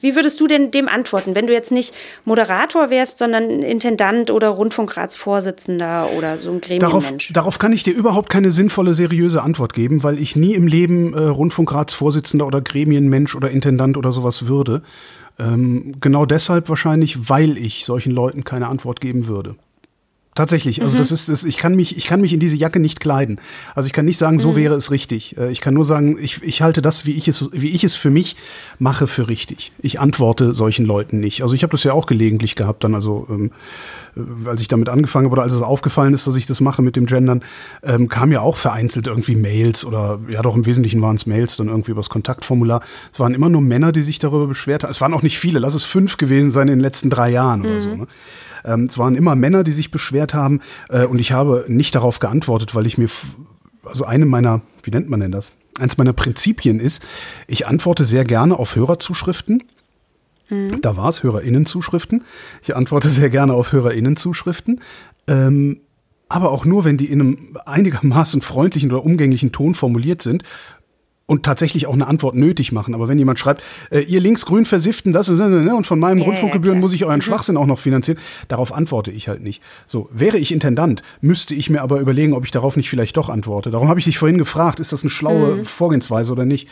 wie 0.00 0.14
würdest 0.14 0.40
du 0.40 0.46
denn 0.46 0.70
dem 0.70 0.88
antworten, 0.88 1.34
wenn 1.34 1.48
du 1.48 1.52
jetzt 1.52 1.72
nicht 1.72 1.92
Moderator 2.24 2.88
wärst, 2.88 3.18
sondern 3.18 3.62
Intendant 3.62 4.30
oder 4.30 4.50
Rundfunkratsvorsitzender 4.50 6.10
oder 6.16 6.38
so 6.38 6.52
ein 6.52 6.60
Gremienmensch? 6.60 7.32
Darauf, 7.32 7.32
darauf 7.32 7.58
kann 7.58 7.72
ich 7.72 7.82
dir 7.82 7.92
überhaupt 7.92 8.30
keine 8.30 8.52
sinnvolle, 8.52 8.94
seriöse 8.94 9.42
Antwort 9.42 9.74
geben, 9.74 10.04
weil 10.04 10.20
ich 10.20 10.36
nie 10.36 10.54
im 10.54 10.68
Leben 10.68 11.14
äh, 11.14 11.20
Rundfunkratsvorsitzender 11.20 12.46
oder 12.46 12.60
Gremienmensch 12.60 13.34
oder 13.34 13.50
Intendant 13.50 13.96
oder 13.96 14.12
sowas 14.12 14.46
würde. 14.46 14.82
Ähm, 15.36 15.96
genau 16.00 16.26
deshalb 16.26 16.68
wahrscheinlich, 16.68 17.28
weil 17.28 17.58
ich 17.58 17.84
solchen 17.84 18.12
Leuten 18.12 18.44
keine 18.44 18.68
Antwort 18.68 19.00
geben 19.00 19.26
würde. 19.26 19.56
Tatsächlich, 20.34 20.82
also 20.82 20.96
mhm. 20.96 20.98
das 20.98 21.12
ist, 21.12 21.28
das, 21.28 21.44
ich 21.44 21.58
kann 21.58 21.76
mich, 21.76 21.96
ich 21.96 22.06
kann 22.06 22.20
mich 22.20 22.32
in 22.32 22.40
diese 22.40 22.56
Jacke 22.56 22.80
nicht 22.80 22.98
kleiden. 22.98 23.38
Also 23.76 23.86
ich 23.86 23.92
kann 23.92 24.04
nicht 24.04 24.18
sagen, 24.18 24.40
so 24.40 24.50
mhm. 24.50 24.56
wäre 24.56 24.74
es 24.74 24.90
richtig. 24.90 25.36
Äh, 25.38 25.52
ich 25.52 25.60
kann 25.60 25.74
nur 25.74 25.84
sagen, 25.84 26.18
ich, 26.20 26.42
ich 26.42 26.60
halte 26.60 26.82
das, 26.82 27.06
wie 27.06 27.12
ich 27.12 27.28
es, 27.28 27.50
wie 27.52 27.70
ich 27.70 27.84
es 27.84 27.94
für 27.94 28.10
mich 28.10 28.34
mache, 28.80 29.06
für 29.06 29.28
richtig. 29.28 29.70
Ich 29.80 30.00
antworte 30.00 30.52
solchen 30.52 30.86
Leuten 30.86 31.20
nicht. 31.20 31.42
Also 31.42 31.54
ich 31.54 31.62
habe 31.62 31.70
das 31.70 31.84
ja 31.84 31.92
auch 31.92 32.06
gelegentlich 32.06 32.56
gehabt, 32.56 32.82
dann 32.82 32.96
also, 32.96 33.28
ähm, 33.30 33.52
äh, 34.16 34.48
als 34.48 34.60
ich 34.60 34.66
damit 34.66 34.88
angefangen 34.88 35.26
habe 35.26 35.34
oder 35.34 35.42
als 35.44 35.52
es 35.52 35.62
aufgefallen 35.62 36.14
ist, 36.14 36.26
dass 36.26 36.34
ich 36.34 36.46
das 36.46 36.60
mache 36.60 36.82
mit 36.82 36.96
dem 36.96 37.06
Gendern, 37.06 37.44
ähm, 37.84 38.08
kam 38.08 38.32
ja 38.32 38.40
auch 38.40 38.56
vereinzelt 38.56 39.06
irgendwie 39.06 39.36
Mails 39.36 39.84
oder 39.84 40.18
ja 40.28 40.42
doch 40.42 40.56
im 40.56 40.66
Wesentlichen 40.66 41.00
waren 41.00 41.14
es 41.14 41.26
Mails 41.26 41.58
dann 41.58 41.68
irgendwie 41.68 41.92
über 41.92 42.00
das 42.00 42.10
Kontaktformular. 42.10 42.82
Es 43.12 43.20
waren 43.20 43.34
immer 43.34 43.50
nur 43.50 43.60
Männer, 43.60 43.92
die 43.92 44.02
sich 44.02 44.18
darüber 44.18 44.48
beschwert 44.48 44.82
haben. 44.82 44.90
Es 44.90 45.00
waren 45.00 45.14
auch 45.14 45.22
nicht 45.22 45.38
viele, 45.38 45.60
lass 45.60 45.76
es 45.76 45.84
fünf 45.84 46.16
gewesen 46.16 46.50
sein 46.50 46.66
in 46.66 46.74
den 46.74 46.80
letzten 46.80 47.08
drei 47.08 47.30
Jahren 47.30 47.60
mhm. 47.60 47.66
oder 47.66 47.80
so. 47.80 47.94
Ne? 47.94 48.06
Ähm, 48.64 48.84
es 48.84 48.98
waren 48.98 49.14
immer 49.14 49.34
Männer, 49.34 49.64
die 49.64 49.72
sich 49.72 49.90
beschwert 49.90 50.34
haben 50.34 50.60
äh, 50.88 51.04
und 51.04 51.18
ich 51.18 51.32
habe 51.32 51.64
nicht 51.68 51.94
darauf 51.94 52.18
geantwortet, 52.18 52.74
weil 52.74 52.86
ich 52.86 52.98
mir, 52.98 53.08
also 53.84 54.04
eine 54.04 54.26
meiner, 54.26 54.62
wie 54.82 54.90
nennt 54.90 55.08
man 55.08 55.20
denn 55.20 55.32
das? 55.32 55.52
Eins 55.78 55.98
meiner 55.98 56.12
Prinzipien 56.12 56.80
ist, 56.80 57.02
ich 57.46 57.66
antworte 57.66 58.04
sehr 58.04 58.24
gerne 58.24 58.58
auf 58.58 58.76
Hörerzuschriften. 58.76 59.64
Mhm. 60.48 60.80
Da 60.80 60.96
war 60.96 61.08
es, 61.08 61.22
HörerInnenzuschriften. 61.22 62.22
Ich 62.62 62.76
antworte 62.76 63.08
sehr 63.08 63.30
gerne 63.30 63.54
auf 63.54 63.72
HörerInnenzuschriften. 63.72 64.80
Ähm, 65.26 65.80
aber 66.28 66.52
auch 66.52 66.64
nur, 66.64 66.84
wenn 66.84 66.96
die 66.96 67.10
in 67.10 67.20
einem 67.20 67.58
einigermaßen 67.66 68.40
freundlichen 68.40 68.90
oder 68.90 69.04
umgänglichen 69.04 69.52
Ton 69.52 69.74
formuliert 69.74 70.22
sind 70.22 70.42
und 71.26 71.42
tatsächlich 71.42 71.86
auch 71.86 71.94
eine 71.94 72.06
Antwort 72.06 72.34
nötig 72.34 72.72
machen. 72.72 72.94
Aber 72.94 73.08
wenn 73.08 73.18
jemand 73.18 73.38
schreibt, 73.38 73.62
äh, 73.90 74.00
ihr 74.00 74.20
linksgrün 74.20 74.64
versiften 74.64 75.12
das 75.12 75.30
ne, 75.30 75.74
und 75.74 75.86
von 75.86 75.98
meinen 75.98 76.18
yeah, 76.18 76.26
Rundfunkgebühren 76.26 76.76
ja, 76.76 76.80
muss 76.80 76.92
ich 76.92 77.04
euren 77.04 77.16
mhm. 77.16 77.22
Schwachsinn 77.22 77.56
auch 77.56 77.66
noch 77.66 77.78
finanzieren, 77.78 78.18
darauf 78.48 78.72
antworte 78.72 79.10
ich 79.10 79.28
halt 79.28 79.42
nicht. 79.42 79.62
So, 79.86 80.08
wäre 80.12 80.38
ich 80.38 80.52
Intendant, 80.52 81.02
müsste 81.20 81.54
ich 81.54 81.70
mir 81.70 81.80
aber 81.82 82.00
überlegen, 82.00 82.34
ob 82.34 82.44
ich 82.44 82.50
darauf 82.50 82.76
nicht 82.76 82.90
vielleicht 82.90 83.16
doch 83.16 83.30
antworte. 83.30 83.70
Darum 83.70 83.88
habe 83.88 83.98
ich 83.98 84.04
dich 84.04 84.18
vorhin 84.18 84.38
gefragt, 84.38 84.80
ist 84.80 84.92
das 84.92 85.02
eine 85.02 85.10
schlaue 85.10 85.56
mhm. 85.56 85.64
Vorgehensweise 85.64 86.32
oder 86.32 86.44
nicht? 86.44 86.68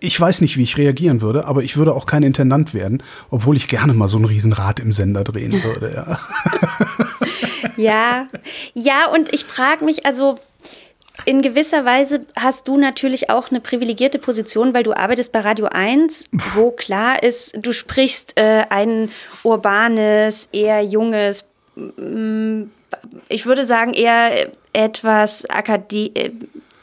Ich 0.00 0.20
weiß 0.20 0.40
nicht, 0.40 0.56
wie 0.56 0.64
ich 0.64 0.76
reagieren 0.76 1.22
würde, 1.22 1.46
aber 1.46 1.62
ich 1.62 1.76
würde 1.76 1.94
auch 1.94 2.04
kein 2.04 2.24
Intendant 2.24 2.74
werden, 2.74 3.02
obwohl 3.30 3.56
ich 3.56 3.68
gerne 3.68 3.94
mal 3.94 4.08
so 4.08 4.18
ein 4.18 4.24
Riesenrad 4.24 4.80
im 4.80 4.92
Sender 4.92 5.24
drehen 5.24 5.52
würde. 5.62 5.94
Ja, 5.94 6.18
ja, 7.76 8.26
ja 8.74 9.08
und 9.14 9.32
ich 9.32 9.44
frage 9.44 9.84
mich, 9.84 10.04
also 10.04 10.38
in 11.24 11.42
gewisser 11.42 11.84
Weise 11.84 12.20
hast 12.36 12.68
du 12.68 12.76
natürlich 12.76 13.30
auch 13.30 13.50
eine 13.50 13.60
privilegierte 13.60 14.18
Position, 14.18 14.74
weil 14.74 14.82
du 14.82 14.92
arbeitest 14.92 15.32
bei 15.32 15.40
Radio 15.40 15.66
1, 15.66 16.24
wo 16.54 16.70
klar 16.70 17.22
ist, 17.22 17.54
du 17.56 17.72
sprichst 17.72 18.38
äh, 18.38 18.64
ein 18.68 19.10
urbanes, 19.42 20.48
eher 20.52 20.82
junges, 20.82 21.44
mm, 21.76 22.64
ich 23.28 23.46
würde 23.46 23.64
sagen 23.64 23.92
eher 23.94 24.50
etwas 24.72 25.48
akademisch 25.48 26.10
äh, 26.14 26.30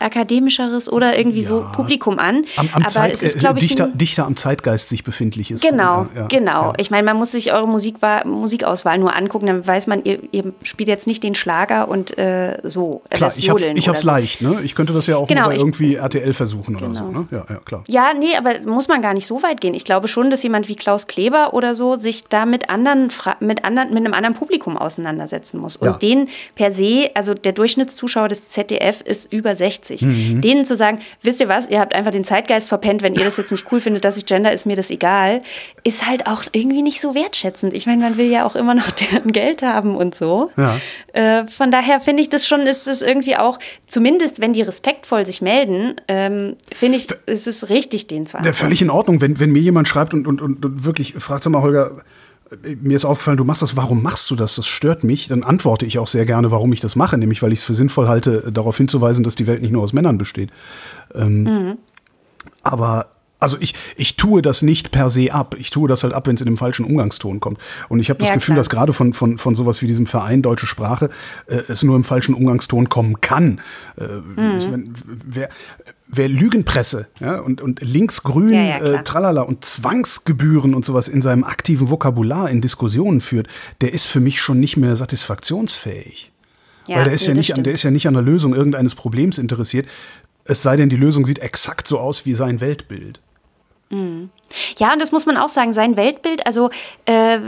akademischeres 0.01 0.91
oder 0.91 1.17
irgendwie 1.17 1.41
ja. 1.41 1.47
so 1.47 1.65
Publikum 1.71 2.19
an. 2.19 2.45
Am, 2.55 2.69
am 2.73 2.81
Aber 2.83 2.87
Zeit, 2.87 3.13
es 3.13 3.23
ist, 3.23 3.39
glaube 3.39 3.59
ich, 3.59 3.67
dichter, 3.67 3.87
dichter, 3.87 4.25
am 4.25 4.35
Zeitgeist 4.35 4.89
sich 4.89 5.03
befindlich 5.03 5.51
ist. 5.51 5.61
Genau, 5.61 6.07
ja, 6.15 6.27
genau. 6.27 6.67
Ja. 6.67 6.73
Ich 6.77 6.91
meine, 6.91 7.03
man 7.03 7.17
muss 7.17 7.31
sich 7.31 7.53
eure 7.53 7.67
Musikwahl, 7.67 8.25
Musikauswahl 8.25 8.97
nur 8.99 9.15
angucken, 9.15 9.47
dann 9.47 9.65
weiß 9.65 9.87
man, 9.87 10.03
ihr, 10.03 10.19
ihr 10.31 10.53
spielt 10.63 10.89
jetzt 10.89 11.07
nicht 11.07 11.23
den 11.23 11.35
Schlager 11.35 11.87
und 11.87 12.17
äh, 12.17 12.57
so. 12.63 13.01
Klar, 13.09 13.29
das 13.29 13.37
ich 13.37 13.49
hab's, 13.49 13.63
ich 13.63 13.87
hab's 13.87 14.01
so. 14.01 14.07
leicht, 14.07 14.41
ne? 14.41 14.59
Ich 14.63 14.75
könnte 14.75 14.93
das 14.93 15.07
ja 15.07 15.17
auch 15.17 15.27
genau, 15.27 15.49
ich, 15.51 15.59
irgendwie 15.59 15.95
RTL 15.95 16.33
versuchen 16.33 16.77
genau. 16.77 16.89
oder 16.89 16.97
so, 16.97 17.05
ne? 17.05 17.27
Ja, 17.31 17.45
ja, 17.49 17.55
klar. 17.63 17.83
Ja, 17.87 18.11
nee, 18.17 18.35
aber 18.37 18.59
muss 18.65 18.87
man 18.87 19.01
gar 19.01 19.13
nicht 19.13 19.27
so 19.27 19.43
weit 19.43 19.61
gehen. 19.61 19.73
Ich 19.73 19.85
glaube 19.85 20.07
schon, 20.07 20.29
dass 20.29 20.43
jemand 20.43 20.67
wie 20.67 20.75
Klaus 20.75 21.07
Kleber 21.07 21.53
oder 21.53 21.75
so 21.75 21.95
sich 21.95 22.25
da 22.25 22.45
mit 22.45 22.69
anderen, 22.69 23.09
mit 23.39 23.65
anderen, 23.65 23.89
mit 23.89 24.05
einem 24.05 24.13
anderen 24.13 24.35
Publikum 24.35 24.77
auseinandersetzen 24.77 25.59
muss. 25.59 25.77
Und 25.77 26.01
den 26.01 26.27
per 26.55 26.71
se, 26.71 27.09
also 27.13 27.33
der 27.33 27.53
Durchschnittszuschauer 27.53 28.27
des 28.27 28.47
ZDF 28.47 29.01
ist 29.01 29.31
über 29.31 29.55
60 29.55 29.90
witzig. 29.91 30.07
Mhm. 30.07 30.41
Denen 30.41 30.65
zu 30.65 30.75
sagen, 30.75 30.99
wisst 31.21 31.39
ihr 31.39 31.47
was, 31.47 31.69
ihr 31.69 31.79
habt 31.79 31.93
einfach 31.93 32.11
den 32.11 32.23
Zeitgeist 32.23 32.69
verpennt, 32.69 33.01
wenn 33.01 33.15
ihr 33.15 33.23
das 33.23 33.37
jetzt 33.37 33.51
nicht 33.51 33.65
cool 33.71 33.79
findet, 33.79 34.05
dass 34.05 34.17
ich 34.17 34.25
gender, 34.25 34.51
ist 34.51 34.65
mir 34.65 34.75
das 34.75 34.89
egal, 34.89 35.41
ist 35.83 36.07
halt 36.07 36.27
auch 36.27 36.43
irgendwie 36.51 36.81
nicht 36.81 37.01
so 37.01 37.15
wertschätzend. 37.15 37.73
Ich 37.73 37.85
meine, 37.85 38.01
man 38.01 38.17
will 38.17 38.27
ja 38.27 38.45
auch 38.45 38.55
immer 38.55 38.73
noch 38.73 38.91
deren 39.11 39.31
Geld 39.31 39.61
haben 39.61 39.95
und 39.95 40.15
so. 40.15 40.51
Ja. 40.57 40.79
Äh, 41.13 41.45
von 41.45 41.71
daher 41.71 41.99
finde 41.99 42.21
ich 42.21 42.29
das 42.29 42.47
schon, 42.47 42.61
ist 42.61 42.87
es 42.87 43.01
irgendwie 43.01 43.37
auch, 43.37 43.59
zumindest 43.85 44.41
wenn 44.41 44.53
die 44.53 44.61
respektvoll 44.61 45.25
sich 45.25 45.41
melden, 45.41 45.95
ähm, 46.07 46.55
finde 46.71 46.97
ich, 46.97 47.07
ist 47.25 47.47
es 47.47 47.69
richtig, 47.69 48.07
den 48.07 48.25
zu 48.25 48.37
antworten. 48.37 48.57
Völlig 48.57 48.81
in 48.81 48.89
Ordnung, 48.89 49.21
wenn, 49.21 49.39
wenn 49.39 49.51
mir 49.51 49.61
jemand 49.61 49.87
schreibt 49.87 50.13
und, 50.13 50.27
und, 50.27 50.41
und, 50.41 50.63
und 50.63 50.85
wirklich 50.85 51.13
fragt, 51.19 51.43
sag 51.43 51.51
mal, 51.51 51.61
Holger, 51.61 52.01
mir 52.81 52.95
ist 52.95 53.05
aufgefallen, 53.05 53.37
du 53.37 53.45
machst 53.45 53.61
das, 53.61 53.77
warum 53.77 54.03
machst 54.03 54.29
du 54.29 54.35
das? 54.35 54.55
Das 54.55 54.67
stört 54.67 55.03
mich. 55.03 55.27
Dann 55.27 55.43
antworte 55.43 55.85
ich 55.85 55.99
auch 55.99 56.07
sehr 56.07 56.25
gerne, 56.25 56.51
warum 56.51 56.73
ich 56.73 56.81
das 56.81 56.95
mache, 56.95 57.17
nämlich 57.17 57.41
weil 57.41 57.53
ich 57.53 57.59
es 57.59 57.65
für 57.65 57.75
sinnvoll 57.75 58.07
halte, 58.07 58.51
darauf 58.51 58.77
hinzuweisen, 58.77 59.23
dass 59.23 59.35
die 59.35 59.47
Welt 59.47 59.61
nicht 59.61 59.71
nur 59.71 59.83
aus 59.83 59.93
Männern 59.93 60.17
besteht. 60.17 60.51
Ähm, 61.15 61.43
mhm. 61.43 61.77
Aber 62.63 63.07
also 63.41 63.57
ich, 63.59 63.73
ich 63.97 64.15
tue 64.15 64.41
das 64.41 64.61
nicht 64.61 64.91
per 64.91 65.09
se 65.09 65.33
ab. 65.33 65.55
Ich 65.57 65.71
tue 65.71 65.87
das 65.87 66.03
halt 66.03 66.13
ab, 66.13 66.27
wenn 66.27 66.35
es 66.35 66.41
in 66.41 66.45
dem 66.45 66.57
falschen 66.57 66.85
Umgangston 66.85 67.39
kommt. 67.39 67.59
Und 67.89 67.99
ich 67.99 68.09
habe 68.09 68.19
das 68.19 68.29
ja, 68.29 68.35
Gefühl, 68.35 68.53
klar. 68.53 68.59
dass 68.59 68.69
gerade 68.69 68.93
von, 68.93 69.13
von, 69.13 69.37
von 69.37 69.55
sowas 69.55 69.81
wie 69.81 69.87
diesem 69.87 70.05
Verein 70.05 70.41
Deutsche 70.41 70.67
Sprache 70.67 71.09
äh, 71.47 71.61
es 71.67 71.81
nur 71.83 71.95
im 71.95 72.03
falschen 72.03 72.35
Umgangston 72.35 72.87
kommen 72.89 73.19
kann. 73.19 73.59
Äh, 73.97 74.03
mhm. 74.03 74.57
ich 74.57 74.69
mein, 74.69 74.93
wer, 75.05 75.49
wer 76.07 76.29
Lügenpresse 76.29 77.07
ja, 77.19 77.39
und, 77.39 77.61
und 77.61 77.81
linksgrün, 77.81 78.53
ja, 78.53 78.61
ja, 78.61 78.77
äh, 78.77 79.03
tralala 79.03 79.41
und 79.41 79.65
Zwangsgebühren 79.65 80.75
und 80.75 80.85
sowas 80.85 81.07
in 81.07 81.23
seinem 81.23 81.43
aktiven 81.43 81.89
Vokabular 81.89 82.49
in 82.49 82.61
Diskussionen 82.61 83.21
führt, 83.21 83.47
der 83.81 83.91
ist 83.91 84.05
für 84.05 84.19
mich 84.19 84.39
schon 84.39 84.59
nicht 84.59 84.77
mehr 84.77 84.95
satisfaktionsfähig. 84.95 86.31
Weil 86.87 87.05
der 87.05 87.13
ist, 87.13 87.25
ja 87.25 87.33
nicht 87.33 87.55
an, 87.55 87.63
der 87.63 87.73
ist 87.73 87.83
ja 87.83 87.91
nicht 87.91 88.07
an 88.07 88.15
der 88.15 88.23
Lösung 88.23 88.53
irgendeines 88.53 88.95
Problems 88.95 89.37
interessiert, 89.37 89.87
es 90.43 90.61
sei 90.61 90.75
denn, 90.75 90.89
die 90.89 90.97
Lösung 90.97 91.25
sieht 91.25 91.39
exakt 91.39 91.87
so 91.87 91.99
aus 91.99 92.25
wie 92.25 92.33
sein 92.33 92.59
Weltbild. 92.59 93.21
Mhm. 93.91 94.29
Ja, 94.77 94.91
und 94.93 95.01
das 95.01 95.11
muss 95.11 95.25
man 95.25 95.37
auch 95.37 95.47
sagen, 95.47 95.73
sein 95.73 95.95
Weltbild, 95.95 96.45
also 96.45 96.69
äh, 97.05 97.39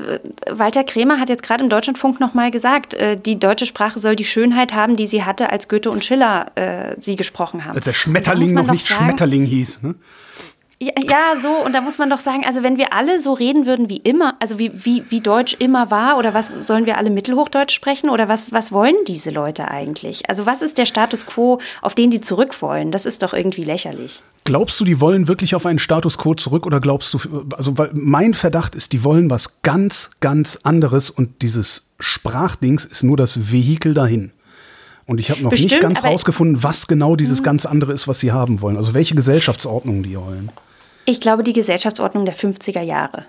Walter 0.50 0.84
Krämer 0.84 1.20
hat 1.20 1.30
jetzt 1.30 1.44
gerade 1.44 1.64
im 1.64 1.70
Deutschlandfunk 1.70 2.20
nochmal 2.20 2.52
gesagt, 2.52 2.94
äh, 2.94 3.18
die 3.18 3.40
deutsche 3.40 3.66
Sprache 3.66 4.00
soll 4.00 4.16
die 4.16 4.26
Schönheit 4.26 4.74
haben, 4.74 4.96
die 4.96 5.08
sie 5.08 5.24
hatte, 5.24 5.50
als 5.50 5.68
Goethe 5.68 5.92
und 5.92 6.06
Schiller 6.06 6.52
äh, 6.56 6.96
sie 7.00 7.16
gesprochen 7.16 7.66
haben. 7.66 7.76
Als 7.76 7.86
der 7.86 7.94
Schmetterling 7.94 8.54
noch 8.54 8.72
nicht 8.72 8.86
sagen, 8.86 9.06
Schmetterling 9.06 9.46
hieß. 9.46 9.84
Ne? 9.84 9.96
Ja, 10.84 10.92
ja, 11.02 11.40
so, 11.42 11.50
und 11.66 11.74
da 11.74 11.80
muss 11.80 11.98
man 11.98 12.10
doch 12.10 12.20
sagen, 12.20 12.44
also 12.46 12.62
wenn 12.62 12.78
wir 12.78 12.92
alle 12.92 13.20
so 13.20 13.32
reden 13.32 13.66
würden 13.66 13.88
wie 13.88 13.98
immer, 13.98 14.36
also 14.42 14.60
wie, 14.60 14.72
wie, 14.74 15.04
wie 15.10 15.22
Deutsch 15.22 15.56
immer 15.60 15.92
war, 15.92 16.18
oder 16.18 16.34
was 16.34 16.50
sollen 16.68 16.86
wir 16.86 16.98
alle 16.98 17.10
Mittelhochdeutsch 17.10 17.74
sprechen, 17.74 18.10
oder 18.10 18.28
was, 18.28 18.52
was 18.52 18.74
wollen 18.74 18.96
diese 19.08 19.30
Leute 19.30 19.70
eigentlich? 19.70 20.30
Also 20.30 20.46
was 20.46 20.62
ist 20.62 20.78
der 20.78 20.86
Status 20.86 21.26
quo, 21.26 21.60
auf 21.82 21.96
den 21.96 22.12
die 22.12 22.20
zurück 22.20 22.62
wollen? 22.62 22.92
Das 22.92 23.06
ist 23.06 23.24
doch 23.24 23.34
irgendwie 23.34 23.64
lächerlich. 23.64 24.22
Glaubst 24.44 24.78
du, 24.82 24.84
die 24.84 25.00
wollen 25.00 25.30
wirklich 25.30 25.56
auf 25.56 25.66
einen 25.66 25.80
Status 25.80 26.18
quo 26.18 26.34
zurück 26.34 26.66
oder 26.66 26.82
glaubst 26.82 27.14
du, 27.14 27.46
also 27.56 27.78
weil 27.78 27.92
mein 27.94 28.34
Verdacht 28.34 28.76
ist, 28.76 28.92
die 28.92 29.06
wollen 29.06 29.30
was 29.30 29.62
ganz, 29.62 30.12
ganz 30.20 30.60
anderes 30.64 31.10
und 31.10 31.42
dieses 31.42 31.92
Sprachdings 32.00 32.84
ist 32.84 33.04
nur 33.04 33.16
das 33.16 33.52
Vehikel 33.54 33.94
dahin. 33.94 34.32
Und 35.06 35.20
ich 35.20 35.32
habe 35.32 35.42
noch 35.42 35.50
Bestimmt, 35.50 35.72
nicht 35.72 35.82
ganz 35.82 36.04
rausgefunden, 36.04 36.64
was 36.64 36.88
genau 36.88 37.16
dieses 37.16 37.40
mhm. 37.40 37.46
ganz 37.46 37.66
andere 37.66 37.94
ist, 37.94 38.08
was 38.08 38.20
sie 38.20 38.32
haben 38.32 38.62
wollen. 38.62 38.78
Also 38.78 38.94
welche 38.94 39.16
Gesellschaftsordnung 39.16 40.04
die 40.04 40.18
wollen. 40.18 40.50
Ich 41.06 41.20
glaube, 41.22 41.44
die 41.44 41.54
Gesellschaftsordnung 41.54 42.26
der 42.26 42.36
50er 42.36 42.82
Jahre. 42.82 43.26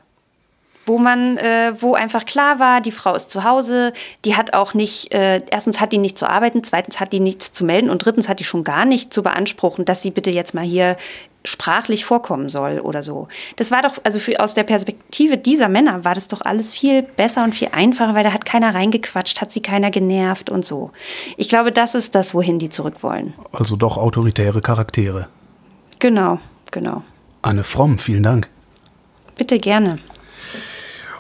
wo 0.86 0.98
man, 0.98 1.38
äh, 1.38 1.72
wo 1.80 1.94
einfach 1.94 2.26
klar 2.26 2.58
war, 2.58 2.82
die 2.82 2.90
Frau 2.90 3.14
ist 3.14 3.30
zu 3.30 3.42
Hause, 3.44 3.94
die 4.26 4.36
hat 4.36 4.52
auch 4.52 4.74
nicht, 4.74 5.14
äh, 5.14 5.40
erstens 5.50 5.80
hat 5.80 5.92
die 5.92 5.98
nicht 5.98 6.18
zu 6.18 6.28
arbeiten, 6.28 6.62
zweitens 6.62 7.00
hat 7.00 7.14
die 7.14 7.20
nichts 7.20 7.52
zu 7.52 7.64
melden 7.64 7.88
und 7.88 8.04
drittens 8.04 8.28
hat 8.28 8.38
die 8.38 8.44
schon 8.44 8.64
gar 8.64 8.84
nicht 8.84 9.14
zu 9.14 9.22
beanspruchen, 9.22 9.86
dass 9.86 10.02
sie 10.02 10.10
bitte 10.10 10.30
jetzt 10.30 10.52
mal 10.52 10.62
hier 10.62 10.98
sprachlich 11.44 12.04
vorkommen 12.04 12.48
soll 12.48 12.80
oder 12.80 13.02
so. 13.02 13.28
Das 13.56 13.70
war 13.70 13.82
doch, 13.82 13.94
also 14.02 14.18
für, 14.18 14.40
aus 14.40 14.54
der 14.54 14.64
Perspektive 14.64 15.36
dieser 15.36 15.68
Männer 15.68 16.04
war 16.04 16.14
das 16.14 16.28
doch 16.28 16.40
alles 16.42 16.72
viel 16.72 17.02
besser 17.02 17.44
und 17.44 17.54
viel 17.54 17.68
einfacher, 17.72 18.14
weil 18.14 18.24
da 18.24 18.32
hat 18.32 18.44
keiner 18.44 18.74
reingequatscht, 18.74 19.40
hat 19.40 19.52
sie 19.52 19.60
keiner 19.60 19.90
genervt 19.90 20.48
und 20.48 20.64
so. 20.64 20.90
Ich 21.36 21.48
glaube, 21.48 21.70
das 21.70 21.94
ist 21.94 22.14
das, 22.14 22.34
wohin 22.34 22.58
die 22.58 22.70
zurück 22.70 23.02
wollen. 23.02 23.34
Also 23.52 23.76
doch 23.76 23.98
autoritäre 23.98 24.60
Charaktere. 24.60 25.28
Genau, 25.98 26.38
genau. 26.70 27.02
Anne 27.44 27.62
Fromm, 27.62 27.98
vielen 27.98 28.22
Dank. 28.22 28.48
Bitte 29.36 29.58
gerne. 29.58 29.98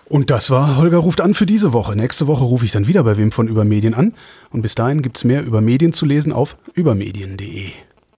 Und 0.06 0.30
das 0.30 0.48
war 0.48 0.78
Holger 0.78 0.96
ruft 0.96 1.20
an 1.20 1.34
für 1.34 1.44
diese 1.44 1.74
Woche. 1.74 1.96
Nächste 1.96 2.26
Woche 2.26 2.44
rufe 2.44 2.64
ich 2.64 2.72
dann 2.72 2.86
wieder 2.86 3.04
bei 3.04 3.18
wem 3.18 3.30
von 3.30 3.46
Übermedien 3.46 3.92
an. 3.92 4.14
Und 4.50 4.62
bis 4.62 4.74
dahin 4.74 5.02
gibt 5.02 5.18
es 5.18 5.24
mehr 5.24 5.44
über 5.44 5.60
Medien 5.60 5.92
zu 5.92 6.06
lesen 6.06 6.32
auf 6.32 6.56
übermedien.de. 6.72 7.72